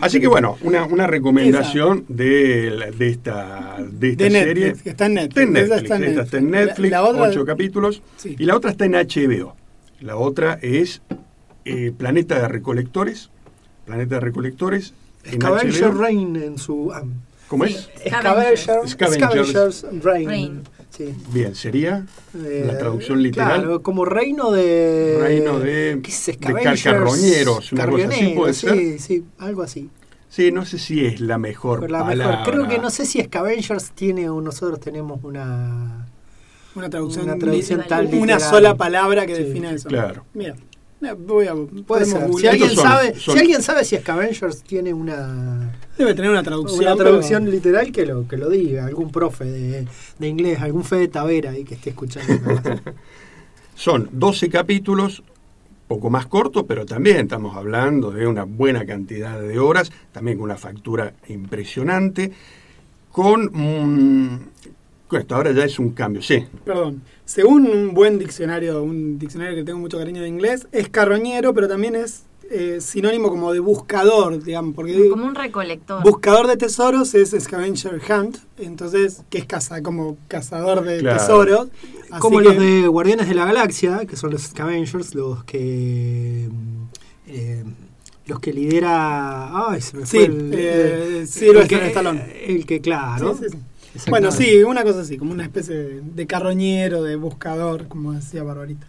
Así 0.00 0.18
que 0.18 0.26
bueno, 0.28 0.56
una, 0.62 0.84
una 0.86 1.06
recomendación 1.06 2.04
de, 2.08 2.70
la- 2.76 2.90
de 2.90 3.10
esta, 3.10 3.76
de 3.88 4.10
esta 4.10 4.24
De 4.24 4.30
serie. 4.30 4.64
Netflix, 4.66 4.82
que 4.82 4.90
está 4.90 5.06
en 5.06 5.18
Está 5.18 5.42
en 5.42 5.52
Netflix. 5.52 5.82
Netflix, 5.90 6.18
está 6.24 6.38
en 6.38 6.50
Netflix, 6.50 6.90
La- 6.90 7.02
la 7.02 7.08
otra- 7.08 7.22
ocho 7.28 7.44
capítulos. 7.44 8.02
Sí. 8.16 8.34
Y 8.38 8.44
la 8.44 8.56
otra 8.56 8.70
está 8.72 8.86
en 8.86 8.92
HBO. 8.94 9.54
La 10.00 10.16
otra 10.16 10.58
es 10.62 11.02
eh, 11.64 11.92
Planeta 11.96 12.38
de 12.40 12.48
Recolectores. 12.48 13.30
Planeta 13.86 14.16
de 14.16 14.20
Recolectores. 14.20 14.94
en 15.24 15.34
Scavenger. 15.34 15.94
Rain 15.94 16.36
en 16.36 16.58
su... 16.58 16.90
ah, 16.92 17.02
¿Cómo 17.48 17.66
Sí. 17.66 17.74
es? 17.74 17.88
Scavenger, 18.06 18.88
Scavengers. 18.88 18.90
Scavengers 18.90 19.86
Rain. 20.04 20.28
Rain. 20.28 20.62
Sí. 20.90 21.14
Bien, 21.32 21.54
sería 21.54 22.06
Eh, 22.34 22.64
la 22.66 22.78
traducción 22.78 23.22
literal. 23.22 23.60
Claro, 23.62 23.82
como 23.82 24.04
reino 24.04 24.50
de. 24.52 25.18
Reino 25.20 25.58
de- 25.58 26.00
¿Qué 26.02 26.10
es? 26.10 26.26
de 26.26 26.32
Scavengers, 26.34 26.82
carroñeros, 26.84 27.72
una 27.72 27.86
cosa 27.88 28.08
así, 28.08 28.28
¿puede 28.36 28.54
sí, 28.54 28.66
ser? 28.66 28.98
Sí, 29.00 29.24
algo 29.38 29.62
así. 29.62 29.88
Sí, 30.28 30.52
no 30.52 30.64
sé 30.64 30.78
si 30.78 31.04
es 31.04 31.20
la 31.20 31.38
mejor 31.38 31.90
la 31.90 32.04
palabra. 32.04 32.38
mejor. 32.38 32.52
Creo 32.54 32.68
que 32.68 32.78
no 32.78 32.90
sé 32.90 33.04
si 33.04 33.20
Scavengers 33.20 33.90
tiene 33.92 34.28
o 34.30 34.40
nosotros 34.40 34.78
tenemos 34.80 35.22
una. 35.24 36.06
Una 36.74 36.88
traducción, 36.88 37.24
Una 37.24 37.36
traducción 37.36 37.84
tan 37.88 38.14
Una 38.14 38.38
sola 38.38 38.76
palabra 38.76 39.26
que 39.26 39.34
Sí. 39.36 39.42
define 39.44 39.74
eso. 39.74 39.88
Claro. 39.88 40.24
Mira, 40.34 40.54
voy 41.14 41.46
a. 41.46 41.54
Puede 41.86 42.04
ser. 42.04 42.28
Si 42.34 42.46
alguien, 42.46 42.70
son- 42.70 42.84
sabe, 42.84 43.14
son- 43.14 43.34
si 43.34 43.40
alguien 43.40 43.62
sabe 43.62 43.84
si 43.84 43.96
Scavengers 43.96 44.62
tiene 44.62 44.92
una, 44.92 45.72
Debe 45.96 46.14
tener 46.14 46.30
una 46.30 46.42
traducción. 46.42 46.80
una 46.80 46.94
traducción 46.96 47.42
pero- 47.44 47.54
literal, 47.56 47.90
que 47.92 48.04
lo, 48.06 48.28
que 48.28 48.36
lo 48.36 48.48
diga. 48.50 48.84
Algún 48.86 49.10
profe 49.10 49.44
de, 49.46 49.86
de 50.18 50.28
inglés, 50.28 50.60
algún 50.60 50.84
Fede 50.84 51.08
Tavera 51.08 51.50
ahí 51.52 51.64
que 51.64 51.74
esté 51.74 51.90
escuchando. 51.90 52.32
Son 53.74 54.10
12 54.12 54.50
capítulos, 54.50 55.22
poco 55.88 56.10
más 56.10 56.26
cortos, 56.26 56.64
pero 56.68 56.84
también 56.84 57.16
estamos 57.16 57.56
hablando 57.56 58.10
de 58.10 58.26
una 58.26 58.44
buena 58.44 58.84
cantidad 58.84 59.40
de 59.40 59.58
horas, 59.58 59.90
también 60.12 60.36
con 60.36 60.44
una 60.44 60.56
factura 60.58 61.14
impresionante, 61.28 62.30
con... 63.10 64.50
esto 65.18 65.34
ahora 65.34 65.52
ya 65.52 65.64
es 65.64 65.78
un 65.78 65.90
cambio, 65.90 66.22
sí. 66.22 66.44
Perdón. 66.64 67.02
Según 67.24 67.66
un 67.66 67.94
buen 67.94 68.18
diccionario, 68.18 68.82
un 68.82 69.18
diccionario 69.18 69.56
que 69.56 69.64
tengo 69.64 69.78
mucho 69.78 69.98
cariño 69.98 70.22
de 70.22 70.28
inglés, 70.28 70.66
es 70.72 70.88
carroñero, 70.88 71.52
pero 71.54 71.68
también 71.68 71.94
es 71.94 72.24
eh, 72.52 72.80
sinónimo 72.80 73.28
como 73.28 73.52
de 73.52 73.60
buscador, 73.60 74.42
digamos, 74.42 74.74
porque 74.74 75.08
Como 75.08 75.24
un 75.24 75.36
recolector. 75.36 76.02
buscador 76.02 76.48
de 76.48 76.56
tesoros 76.56 77.14
es 77.14 77.30
scavenger 77.38 78.00
hunt, 78.10 78.38
entonces, 78.58 79.22
que 79.30 79.38
es 79.38 79.44
caza, 79.44 79.80
como 79.82 80.16
cazador 80.26 80.82
de 80.82 80.98
Claro. 80.98 81.18
tesoros. 81.20 81.68
Así 82.10 82.20
Como 82.20 82.38
que- 82.38 82.44
los 82.46 82.58
de 82.58 82.88
Guardianes 82.88 83.28
de 83.28 83.34
la 83.36 83.44
Galaxia, 83.44 84.04
que 84.04 84.16
son 84.16 84.32
los 84.32 84.42
Scavengers, 84.42 85.14
los 85.14 85.44
que. 85.44 86.48
eh, 87.28 87.64
los 88.26 88.40
que 88.40 88.52
lidera. 88.52 89.68
Ay, 89.70 89.80
se 89.80 89.96
me 89.96 90.06
Sí, 90.06 90.16
fue 90.18 90.24
el. 90.26 90.50
eh, 90.54 91.16
el 91.18 91.22
Stallone. 91.22 92.44
El 92.46 92.66
que, 92.66 92.80
claro. 92.80 93.36
Bueno, 94.08 94.30
sí, 94.30 94.62
una 94.62 94.82
cosa 94.84 95.00
así, 95.00 95.16
como 95.18 95.32
una 95.32 95.42
especie 95.44 95.74
de, 95.74 96.00
de 96.02 96.26
carroñero, 96.26 97.02
de 97.02 97.16
buscador, 97.16 97.88
como 97.88 98.12
decía 98.12 98.42
Barbarita. 98.42 98.86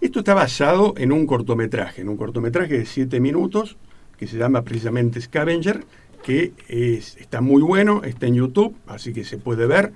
Esto 0.00 0.18
está 0.18 0.34
basado 0.34 0.94
en 0.96 1.12
un 1.12 1.26
cortometraje, 1.26 2.02
en 2.02 2.08
un 2.08 2.16
cortometraje 2.16 2.78
de 2.78 2.86
7 2.86 3.20
minutos, 3.20 3.76
que 4.18 4.26
se 4.26 4.36
llama 4.36 4.62
precisamente 4.62 5.20
Scavenger, 5.20 5.84
que 6.22 6.52
es- 6.68 7.16
está 7.16 7.40
muy 7.40 7.62
bueno, 7.62 8.02
está 8.04 8.26
en 8.26 8.34
YouTube, 8.34 8.74
así 8.86 9.12
que 9.12 9.24
se 9.24 9.38
puede 9.38 9.66
ver, 9.66 9.92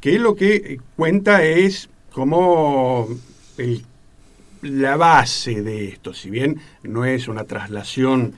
que 0.00 0.18
lo 0.18 0.34
que 0.34 0.56
eh, 0.56 0.80
cuenta 0.96 1.44
es 1.44 1.88
como 2.12 3.08
el- 3.58 3.84
la 4.62 4.96
base 4.96 5.62
de 5.62 5.88
esto, 5.88 6.12
si 6.14 6.30
bien 6.30 6.58
no 6.82 7.04
es 7.04 7.28
una 7.28 7.44
traslación 7.44 8.32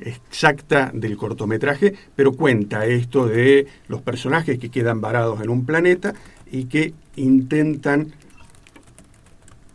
exacta 0.00 0.90
del 0.92 1.16
cortometraje, 1.16 1.94
pero 2.14 2.32
cuenta 2.32 2.86
esto 2.86 3.26
de 3.26 3.66
los 3.88 4.02
personajes 4.02 4.58
que 4.58 4.70
quedan 4.70 5.00
varados 5.00 5.40
en 5.40 5.50
un 5.50 5.64
planeta 5.64 6.14
y 6.50 6.64
que 6.64 6.94
intentan 7.16 8.12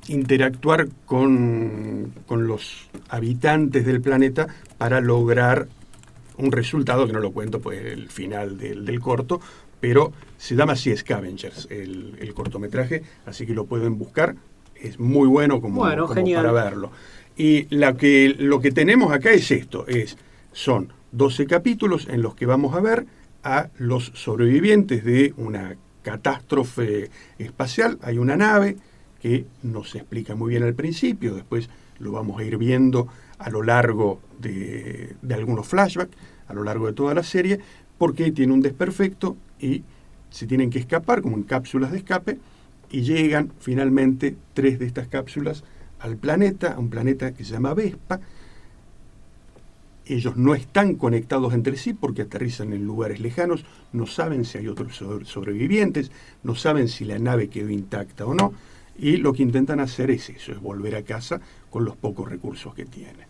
interactuar 0.07 0.87
con, 1.05 2.13
con 2.25 2.47
los 2.47 2.89
habitantes 3.09 3.85
del 3.85 4.01
planeta 4.01 4.47
para 4.77 5.01
lograr 5.01 5.67
un 6.37 6.51
resultado 6.51 7.05
que 7.05 7.13
no 7.13 7.19
lo 7.19 7.31
cuento, 7.31 7.59
pues 7.59 7.83
el 7.85 8.09
final 8.09 8.57
del, 8.57 8.85
del 8.85 8.99
corto, 8.99 9.39
pero 9.79 10.11
se 10.37 10.55
llama 10.55 10.73
así 10.73 10.95
Scavengers, 10.95 11.67
el, 11.69 12.17
el 12.19 12.33
cortometraje, 12.33 13.03
así 13.25 13.45
que 13.45 13.53
lo 13.53 13.65
pueden 13.65 13.97
buscar, 13.97 14.35
es 14.75 14.99
muy 14.99 15.27
bueno 15.27 15.61
como, 15.61 15.81
Bueno, 15.81 16.07
como 16.07 16.33
para 16.33 16.51
verlo. 16.51 16.91
Y 17.39 17.67
lo 17.73 17.95
que 17.95 18.71
tenemos 18.73 19.13
acá 19.13 19.31
es 19.31 19.49
esto, 19.51 19.87
es, 19.87 20.17
son 20.51 20.91
12 21.13 21.47
capítulos 21.47 22.05
en 22.09 22.21
los 22.21 22.35
que 22.35 22.45
vamos 22.45 22.75
a 22.75 22.81
ver 22.81 23.05
a 23.45 23.69
los 23.77 24.11
sobrevivientes 24.13 25.05
de 25.05 25.33
una 25.37 25.77
catástrofe 26.01 27.09
espacial. 27.37 27.97
Hay 28.01 28.17
una 28.17 28.35
nave 28.35 28.75
que 29.21 29.45
no 29.63 29.85
se 29.85 29.99
explica 29.99 30.35
muy 30.35 30.49
bien 30.49 30.63
al 30.63 30.73
principio, 30.73 31.33
después 31.33 31.69
lo 31.99 32.11
vamos 32.11 32.41
a 32.41 32.43
ir 32.43 32.57
viendo 32.57 33.07
a 33.37 33.49
lo 33.49 33.63
largo 33.63 34.19
de, 34.37 35.15
de 35.21 35.33
algunos 35.33 35.65
flashbacks, 35.65 36.17
a 36.45 36.53
lo 36.53 36.65
largo 36.65 36.87
de 36.87 36.93
toda 36.93 37.13
la 37.13 37.23
serie, 37.23 37.61
porque 37.97 38.33
tiene 38.33 38.51
un 38.51 38.61
desperfecto 38.61 39.37
y 39.61 39.83
se 40.29 40.45
tienen 40.45 40.69
que 40.69 40.79
escapar 40.79 41.21
como 41.21 41.37
en 41.37 41.43
cápsulas 41.43 41.93
de 41.93 41.99
escape 41.99 42.37
y 42.91 43.03
llegan 43.03 43.53
finalmente 43.61 44.35
tres 44.53 44.77
de 44.77 44.87
estas 44.87 45.07
cápsulas 45.07 45.63
al 45.99 46.17
planeta, 46.17 46.73
a 46.73 46.79
un 46.79 46.89
planeta 46.89 47.33
que 47.33 47.43
se 47.43 47.53
llama 47.53 47.73
Vespa. 47.73 48.19
Ellos 50.05 50.37
no 50.37 50.55
están 50.55 50.95
conectados 50.95 51.53
entre 51.53 51.77
sí 51.77 51.93
porque 51.93 52.23
aterrizan 52.23 52.73
en 52.73 52.83
lugares 52.83 53.19
lejanos, 53.19 53.63
no 53.93 54.07
saben 54.07 54.43
si 54.43 54.57
hay 54.57 54.67
otros 54.67 54.95
sobre- 54.95 55.25
sobrevivientes, 55.25 56.11
no 56.43 56.55
saben 56.55 56.87
si 56.87 57.05
la 57.05 57.19
nave 57.19 57.47
quedó 57.47 57.69
intacta 57.69 58.25
o 58.25 58.33
no, 58.33 58.53
y 58.97 59.17
lo 59.17 59.33
que 59.33 59.43
intentan 59.43 59.79
hacer 59.79 60.09
es 60.09 60.29
eso, 60.29 60.51
es 60.51 60.59
volver 60.59 60.95
a 60.95 61.03
casa 61.03 61.39
con 61.69 61.85
los 61.85 61.95
pocos 61.95 62.27
recursos 62.27 62.73
que 62.73 62.85
tienen. 62.85 63.27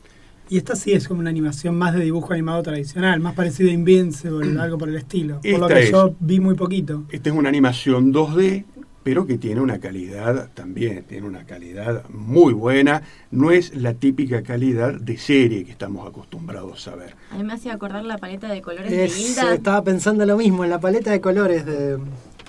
Y 0.49 0.57
esta 0.57 0.75
sí 0.75 0.93
es 0.93 1.07
como 1.07 1.19
una 1.19 1.29
animación 1.29 1.77
más 1.77 1.93
de 1.93 2.03
dibujo 2.03 2.33
animado 2.33 2.63
tradicional, 2.63 3.19
más 3.19 3.35
parecido 3.35 3.69
a 3.69 3.73
Invincible, 3.73 4.59
algo 4.59 4.77
por 4.79 4.89
el 4.89 4.95
estilo. 4.95 5.41
Por 5.41 5.59
lo 5.59 5.67
Esta 5.67 5.75
que 5.75 5.83
es. 5.83 5.91
yo 5.91 6.15
vi 6.21 6.39
muy 6.39 6.55
poquito. 6.55 7.03
Esta 7.11 7.29
es 7.29 7.35
una 7.35 7.49
animación 7.49 8.11
2D, 8.11 8.65
pero 9.09 9.25
que 9.25 9.39
tiene 9.39 9.59
una 9.59 9.79
calidad 9.79 10.49
también, 10.53 11.03
tiene 11.03 11.25
una 11.25 11.43
calidad 11.43 12.07
muy 12.09 12.53
buena. 12.53 13.01
No 13.31 13.49
es 13.49 13.75
la 13.75 13.95
típica 13.95 14.43
calidad 14.43 14.93
de 14.93 15.17
serie 15.17 15.65
que 15.65 15.71
estamos 15.71 16.07
acostumbrados 16.07 16.87
a 16.87 16.93
ver. 16.95 17.15
A 17.31 17.37
mí 17.37 17.43
me 17.43 17.53
hacía 17.53 17.73
acordar 17.73 18.03
la 18.05 18.19
paleta 18.19 18.47
de 18.49 18.61
colores 18.61 18.91
Es- 18.93 19.11
de 19.15 19.19
Hilda, 19.19 19.55
estaba 19.55 19.83
pensando 19.83 20.27
lo 20.27 20.37
mismo 20.37 20.63
en 20.63 20.69
la 20.69 20.79
paleta 20.79 21.09
de 21.09 21.21
colores 21.21 21.65
de. 21.65 21.97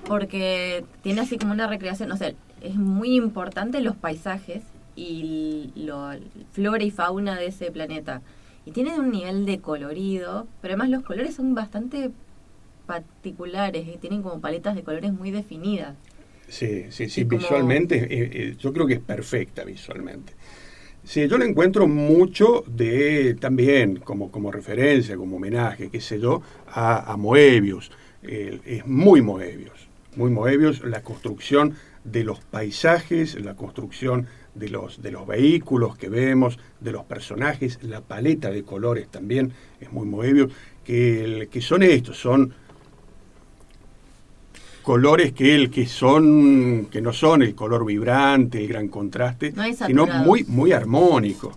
porque 0.07 0.85
tiene 1.03 1.23
así 1.23 1.39
como 1.39 1.53
una 1.53 1.67
recreación, 1.67 2.13
o 2.13 2.17
sea, 2.19 2.35
es 2.61 2.75
muy 2.75 3.15
importante 3.17 3.81
los 3.81 3.97
paisajes 3.97 4.63
y 4.97 5.71
lo, 5.77 6.11
flora 6.53 6.85
y 6.85 6.91
fauna 6.91 7.37
de 7.39 7.47
ese 7.47 7.71
planeta. 7.71 8.21
Y 8.67 8.73
tiene 8.73 9.01
un 9.01 9.11
nivel 9.11 9.47
de 9.47 9.61
colorido, 9.61 10.47
pero 10.61 10.73
además 10.75 10.91
los 10.91 11.05
colores 11.05 11.37
son 11.37 11.55
bastante 11.55 12.11
particulares, 12.87 13.87
y 13.89 13.97
tienen 13.97 14.21
como 14.23 14.41
paletas 14.43 14.75
de 14.75 14.83
colores 14.83 15.11
muy 15.15 15.31
definidas. 15.31 15.95
Sí, 16.51 16.87
sí, 16.91 17.09
sí, 17.09 17.25
como- 17.27 17.39
visualmente, 17.39 17.97
eh, 17.97 18.31
eh, 18.33 18.57
yo 18.59 18.73
creo 18.73 18.87
que 18.87 18.95
es 18.95 19.01
perfecta 19.01 19.65
visualmente. 19.65 20.35
Sí, 21.05 21.27
yo 21.29 21.39
le 21.39 21.47
encuentro 21.47 21.89
mucho 21.89 22.65
de, 22.67 23.35
también 23.41 23.97
como, 23.99 24.31
como 24.31 24.53
referencia, 24.53 25.17
como 25.17 25.37
homenaje, 25.37 25.91
qué 25.91 26.01
sé 26.01 26.21
yo, 26.21 26.43
a, 26.69 27.13
a 27.13 27.17
Moebius. 27.17 27.91
Eh, 28.23 28.61
es 28.67 28.87
muy 28.87 29.23
Moebius, 29.23 29.89
muy 30.17 30.31
Moebius, 30.31 30.83
la 30.85 31.03
construcción 31.03 31.75
de 32.05 32.25
los 32.25 32.41
paisajes, 32.41 33.41
la 33.41 33.55
construcción 33.57 34.27
de 34.55 34.69
los, 34.69 35.03
de 35.03 35.13
los 35.13 35.27
vehículos 35.27 35.97
que 35.97 36.09
vemos, 36.09 36.59
de 36.81 36.93
los 36.93 37.05
personajes, 37.05 37.79
la 37.83 38.03
paleta 38.03 38.51
de 38.51 38.65
colores 38.65 39.09
también 39.09 39.53
es 39.81 39.93
muy 39.93 40.07
Moebius, 40.07 40.53
que, 40.85 41.49
que 41.51 41.61
son 41.63 41.83
estos, 41.83 42.19
son 42.19 42.53
colores 44.83 45.33
que 45.33 45.55
el 45.55 45.71
que 45.71 45.87
son 45.87 46.87
que 46.91 47.01
no 47.01 47.13
son 47.13 47.43
el 47.43 47.55
color 47.55 47.85
vibrante 47.85 48.61
el 48.61 48.69
gran 48.69 48.89
contraste 48.89 49.53
No 49.53 49.63
hay 49.63 49.75
sino 49.75 50.07
muy 50.07 50.45
muy 50.45 50.73
armónico 50.73 51.57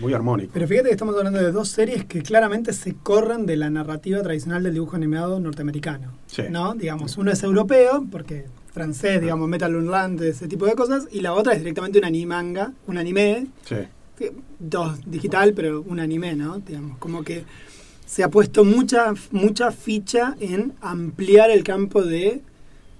muy 0.00 0.12
armónico 0.12 0.50
Pero 0.52 0.68
fíjate 0.68 0.88
que 0.88 0.92
estamos 0.92 1.16
hablando 1.16 1.40
de 1.42 1.52
dos 1.52 1.68
series 1.68 2.04
que 2.04 2.22
claramente 2.22 2.72
se 2.72 2.94
corren 2.94 3.46
de 3.46 3.56
la 3.56 3.70
narrativa 3.70 4.22
tradicional 4.22 4.62
del 4.62 4.74
dibujo 4.74 4.94
animado 4.94 5.40
norteamericano. 5.40 6.12
Sí. 6.26 6.42
¿No? 6.50 6.74
Digamos, 6.74 7.16
uno 7.16 7.32
es 7.32 7.42
europeo, 7.42 8.06
porque 8.12 8.44
francés, 8.72 9.20
digamos, 9.20 9.48
Metal 9.48 9.74
Hurlant, 9.74 10.20
ese 10.20 10.46
tipo 10.46 10.66
de 10.66 10.74
cosas, 10.74 11.08
y 11.10 11.22
la 11.22 11.32
otra 11.32 11.54
es 11.54 11.58
directamente 11.60 11.98
un 11.98 12.04
animanga, 12.04 12.72
un 12.86 12.98
anime, 12.98 13.46
sí 13.64 13.76
que- 14.16 14.32
dos 14.58 15.00
digital, 15.06 15.54
pero 15.54 15.80
un 15.80 15.98
anime, 15.98 16.36
¿no? 16.36 16.58
Digamos, 16.58 16.98
como 16.98 17.24
que 17.24 17.42
se 18.10 18.24
ha 18.24 18.28
puesto 18.28 18.64
mucha, 18.64 19.14
mucha 19.30 19.70
ficha 19.70 20.34
en 20.40 20.72
ampliar 20.80 21.48
el 21.52 21.62
campo 21.62 22.02
de, 22.02 22.40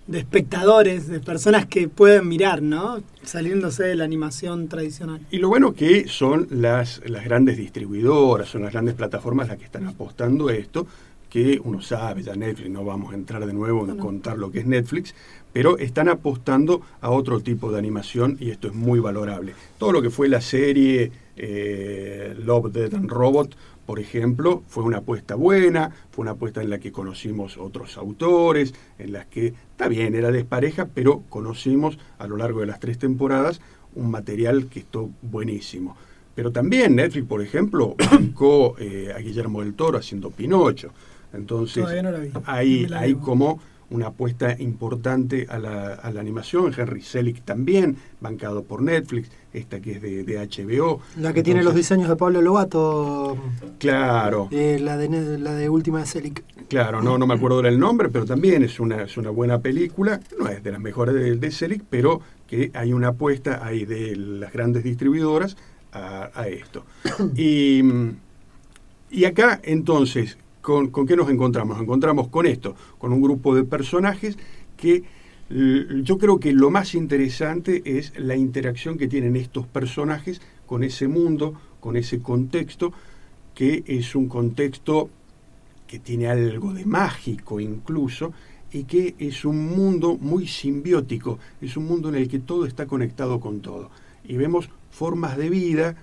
de 0.07 0.18
espectadores, 0.20 1.09
de 1.09 1.18
personas 1.18 1.66
que 1.66 1.88
pueden 1.88 2.29
mirar, 2.29 2.62
¿no? 2.62 3.03
Saliéndose 3.25 3.83
de 3.83 3.96
la 3.96 4.05
animación 4.05 4.68
tradicional. 4.68 5.20
y 5.33 5.38
lo 5.38 5.49
bueno 5.49 5.75
que 5.75 6.07
son 6.07 6.46
las 6.51 7.03
las 7.05 7.25
grandes 7.25 7.57
distribuidoras 7.57 8.49
son 8.51 8.62
las 8.62 8.73
grandes 8.73 8.94
plataformas 8.94 9.49
las 9.49 9.59
que 9.59 9.64
están 9.64 9.87
apostando 9.88 10.46
a 10.46 10.55
esto 10.55 10.87
que 11.29 11.61
uno 11.64 11.81
sabe 11.83 12.23
ya 12.23 12.35
Netflix 12.37 12.70
no 12.70 12.85
vamos 12.85 13.12
a 13.12 13.16
entrar 13.16 13.44
de 13.46 13.53
nuevo 13.53 13.81
en 13.88 13.96
No, 13.96 14.03
contar 14.03 14.38
lo 14.38 14.53
que 14.53 14.61
es 14.61 14.66
Netflix 14.66 15.14
pero 15.53 15.77
están 15.79 16.09
apostando 16.09 16.83
a 17.01 17.11
otro 17.11 17.40
tipo 17.40 17.73
de 17.73 17.79
animación 17.79 18.37
y 18.40 18.51
esto 18.51 18.68
es 18.68 18.75
muy 18.75 19.01
valorable 19.01 19.55
todo 19.79 19.90
lo 19.92 20.03
que 20.03 20.11
fue 20.11 20.29
la 20.29 20.40
serie 20.40 21.11
eh, 21.37 22.35
Love 22.44 22.73
Death 22.73 22.94
and 22.94 23.11
Robot 23.11 23.57
por 23.90 23.98
ejemplo, 23.98 24.62
fue 24.68 24.85
una 24.85 24.98
apuesta 24.98 25.35
buena, 25.35 25.90
fue 26.12 26.22
una 26.22 26.31
apuesta 26.31 26.62
en 26.62 26.70
la 26.70 26.79
que 26.79 26.92
conocimos 26.92 27.59
otros 27.59 27.96
autores, 27.96 28.72
en 29.00 29.12
las 29.12 29.26
que, 29.26 29.48
está 29.48 29.88
bien, 29.88 30.14
era 30.14 30.31
despareja, 30.31 30.87
pero 30.94 31.24
conocimos 31.29 31.98
a 32.20 32.29
lo 32.29 32.37
largo 32.37 32.61
de 32.61 32.66
las 32.66 32.79
tres 32.79 32.98
temporadas 32.98 33.61
un 33.96 34.12
material 34.12 34.66
que 34.66 34.79
estuvo 34.79 35.11
buenísimo. 35.22 35.96
Pero 36.37 36.53
también 36.53 36.94
Netflix, 36.94 37.26
por 37.26 37.42
ejemplo, 37.42 37.96
bancó 38.12 38.76
eh, 38.79 39.12
a 39.12 39.18
Guillermo 39.18 39.61
del 39.61 39.74
Toro 39.74 39.98
haciendo 39.98 40.31
Pinocho. 40.31 40.92
Entonces, 41.33 41.85
no 42.00 42.12
vi. 42.20 42.31
hay 42.46 42.87
debo. 42.87 43.20
como 43.20 43.61
una 43.90 44.07
apuesta 44.09 44.57
importante 44.59 45.46
a 45.48 45.59
la, 45.59 45.94
a 45.94 46.11
la 46.12 46.20
animación. 46.20 46.72
Henry 46.76 47.03
Selick 47.03 47.42
también, 47.44 47.96
bancado 48.20 48.62
por 48.62 48.83
Netflix, 48.83 49.31
esta 49.53 49.81
que 49.81 49.92
es 49.92 50.03
de, 50.03 50.22
de 50.24 50.38
HBO. 50.38 51.00
La 51.16 51.33
que 51.33 51.42
tiene 51.42 51.62
los 51.62 51.74
diseños 51.74 52.09
de 52.09 52.16
Pablo 52.16 52.40
Lobato, 52.40 53.37
Claro. 53.79 54.48
eh, 54.53 54.79
la, 54.81 54.96
de, 54.96 55.38
la 55.38 55.55
de 55.55 55.68
Última 55.68 56.00
de 56.00 56.07
Selic. 56.07 56.44
Claro, 56.68 57.03
no, 57.03 57.18
no 57.18 57.26
me 57.26 57.35
acuerdo 57.35 57.62
del 57.62 57.79
nombre, 57.81 58.09
pero 58.11 58.24
también 58.24 58.62
es 58.62 58.79
una, 58.79 59.03
es 59.03 59.16
una 59.16 59.31
buena 59.31 59.59
película. 59.59 60.20
No 60.38 60.46
es 60.48 60.62
de 60.62 60.70
las 60.70 60.81
mejores 60.81 61.14
de, 61.16 61.35
de 61.37 61.50
Selick, 61.50 61.83
pero 61.90 62.20
que 62.46 62.70
hay 62.74 62.92
una 62.92 63.09
apuesta 63.09 63.64
ahí 63.66 63.85
de 63.87 64.14
las 64.14 64.53
grandes 64.53 64.85
distribuidoras 64.85 65.57
a, 65.92 66.31
a 66.33 66.46
esto. 66.48 66.85
Y, 67.37 67.83
y 69.11 69.24
acá, 69.24 69.61
entonces, 69.64 70.38
¿con, 70.90 71.06
qué 71.06 71.16
nos 71.16 71.28
encontramos? 71.30 71.76
Nos 71.76 71.83
encontramos 71.83 72.28
con 72.28 72.46
esto, 72.46 72.76
con 72.98 73.12
un 73.12 73.20
grupo 73.20 73.54
de 73.54 73.64
personajes 73.64 74.38
que 74.76 75.02
yo 75.50 76.16
creo 76.18 76.38
que 76.38 76.52
lo 76.52 76.70
más 76.70 76.94
interesante 76.94 77.83
es 77.85 78.12
la 78.16 78.37
interacción 78.37 78.96
que 78.96 79.09
tienen 79.09 79.35
estos 79.35 79.66
personajes 79.66 80.40
con 80.64 80.85
ese 80.85 81.09
mundo, 81.09 81.54
con 81.80 81.96
ese 81.96 82.20
contexto, 82.20 82.92
que 83.52 83.83
es 83.87 84.14
un 84.14 84.28
contexto 84.28 85.11
que 85.88 85.98
tiene 85.98 86.28
algo 86.28 86.72
de 86.72 86.85
mágico 86.85 87.59
incluso, 87.59 88.33
y 88.70 88.85
que 88.85 89.16
es 89.18 89.44
un 89.44 89.66
mundo 89.66 90.16
muy 90.20 90.46
simbiótico, 90.46 91.40
es 91.61 91.76
un 91.76 91.87
mundo 91.87 92.11
en 92.11 92.14
el 92.14 92.28
que 92.28 92.38
todo 92.38 92.64
está 92.64 92.87
conectado 92.87 93.40
con 93.40 93.61
todo. 93.61 93.90
Y 94.22 94.37
vemos 94.37 94.70
formas 94.90 95.37
de 95.37 95.50
vida 95.50 95.96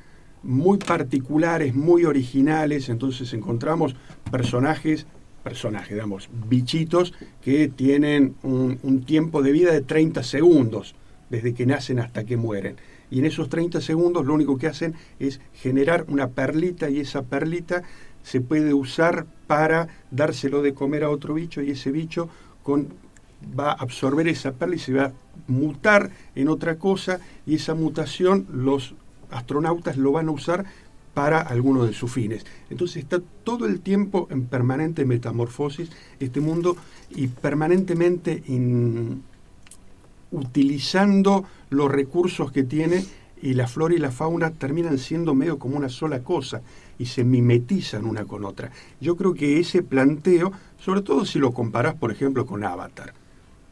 muy 0.44 0.78
particulares, 0.78 1.76
muy 1.76 2.06
originales, 2.06 2.90
entonces 2.90 3.34
encontramos 3.34 3.96
personajes, 4.32 5.06
personajes, 5.44 5.92
digamos, 5.92 6.30
bichitos 6.50 7.14
que 7.42 7.68
tienen 7.68 8.36
un, 8.44 9.04
tiempo 9.06 9.42
de 9.42 9.52
vida 9.52 9.72
de 9.72 9.82
30 9.82 10.24
segundos, 10.24 10.96
desde 11.30 11.54
que 11.54 11.66
nacen 11.66 12.00
hasta 12.00 12.26
que 12.26 12.38
mueren. 12.38 12.78
Y 13.10 13.20
en 13.20 13.26
esos 13.26 13.50
30 13.50 13.82
segundos 13.82 14.26
lo 14.26 14.34
único 14.34 14.58
que 14.58 14.68
hacen 14.68 14.96
es 15.20 15.40
generar 15.54 16.06
una 16.10 16.30
perlita 16.30 16.90
y 16.90 17.00
esa 17.00 17.24
perlita 17.24 17.84
se 18.24 18.42
puede 18.42 18.74
usar 18.74 19.26
para 19.48 19.88
dárselo 20.12 20.62
de 20.62 20.74
comer 20.74 21.04
a 21.04 21.10
otro 21.10 21.34
bicho 21.34 21.62
y 21.62 21.72
ese 21.72 21.92
bicho 21.92 22.30
va 23.58 23.72
a 23.72 23.76
absorber 23.76 24.28
esa 24.28 24.54
perla 24.54 24.76
y 24.76 24.80
se 24.80 24.94
va 24.94 25.06
a 25.06 25.14
mutar 25.48 26.12
en 26.36 26.50
otra 26.50 26.76
cosa 26.76 27.20
y 27.46 27.56
esa 27.56 27.76
mutación 27.76 28.48
los 28.52 28.96
astronautas 29.32 29.98
lo 29.98 30.12
van 30.12 30.30
a 30.30 30.32
usar 30.32 30.66
para 31.14 31.40
alguno 31.40 31.86
de 31.86 31.94
sus 31.94 32.12
fines. 32.12 32.46
Entonces 32.70 32.98
está 32.98 33.20
todo 33.44 33.66
el 33.66 33.80
tiempo 33.80 34.28
en 34.30 34.46
permanente 34.46 35.04
metamorfosis 35.04 35.90
este 36.20 36.42
mundo 36.42 36.78
y 37.10 37.28
permanentemente 37.28 38.44
utilizando 40.32 41.46
los 41.72 41.92
recursos 41.92 42.52
que 42.52 42.64
tiene 42.64 43.04
y 43.42 43.54
la 43.54 43.68
flora 43.68 43.96
y 43.96 43.98
la 43.98 44.12
fauna 44.12 44.52
terminan 44.52 45.00
siendo 45.00 45.34
medio 45.34 45.58
como 45.58 45.78
una 45.78 45.90
sola 45.90 46.20
cosa 46.24 46.62
y 47.00 47.06
se 47.06 47.24
mimetizan 47.24 48.06
una 48.06 48.26
con 48.26 48.46
otra. 48.46 48.72
Yo 49.00 49.16
creo 49.16 49.34
que 49.34 49.60
ese 49.60 49.84
planteo, 49.84 50.52
sobre 50.78 51.02
todo 51.02 51.26
si 51.26 51.40
lo 51.40 51.52
comparás, 51.52 51.96
por 51.96 52.12
ejemplo, 52.12 52.46
con 52.46 52.64
Avatar, 52.64 53.14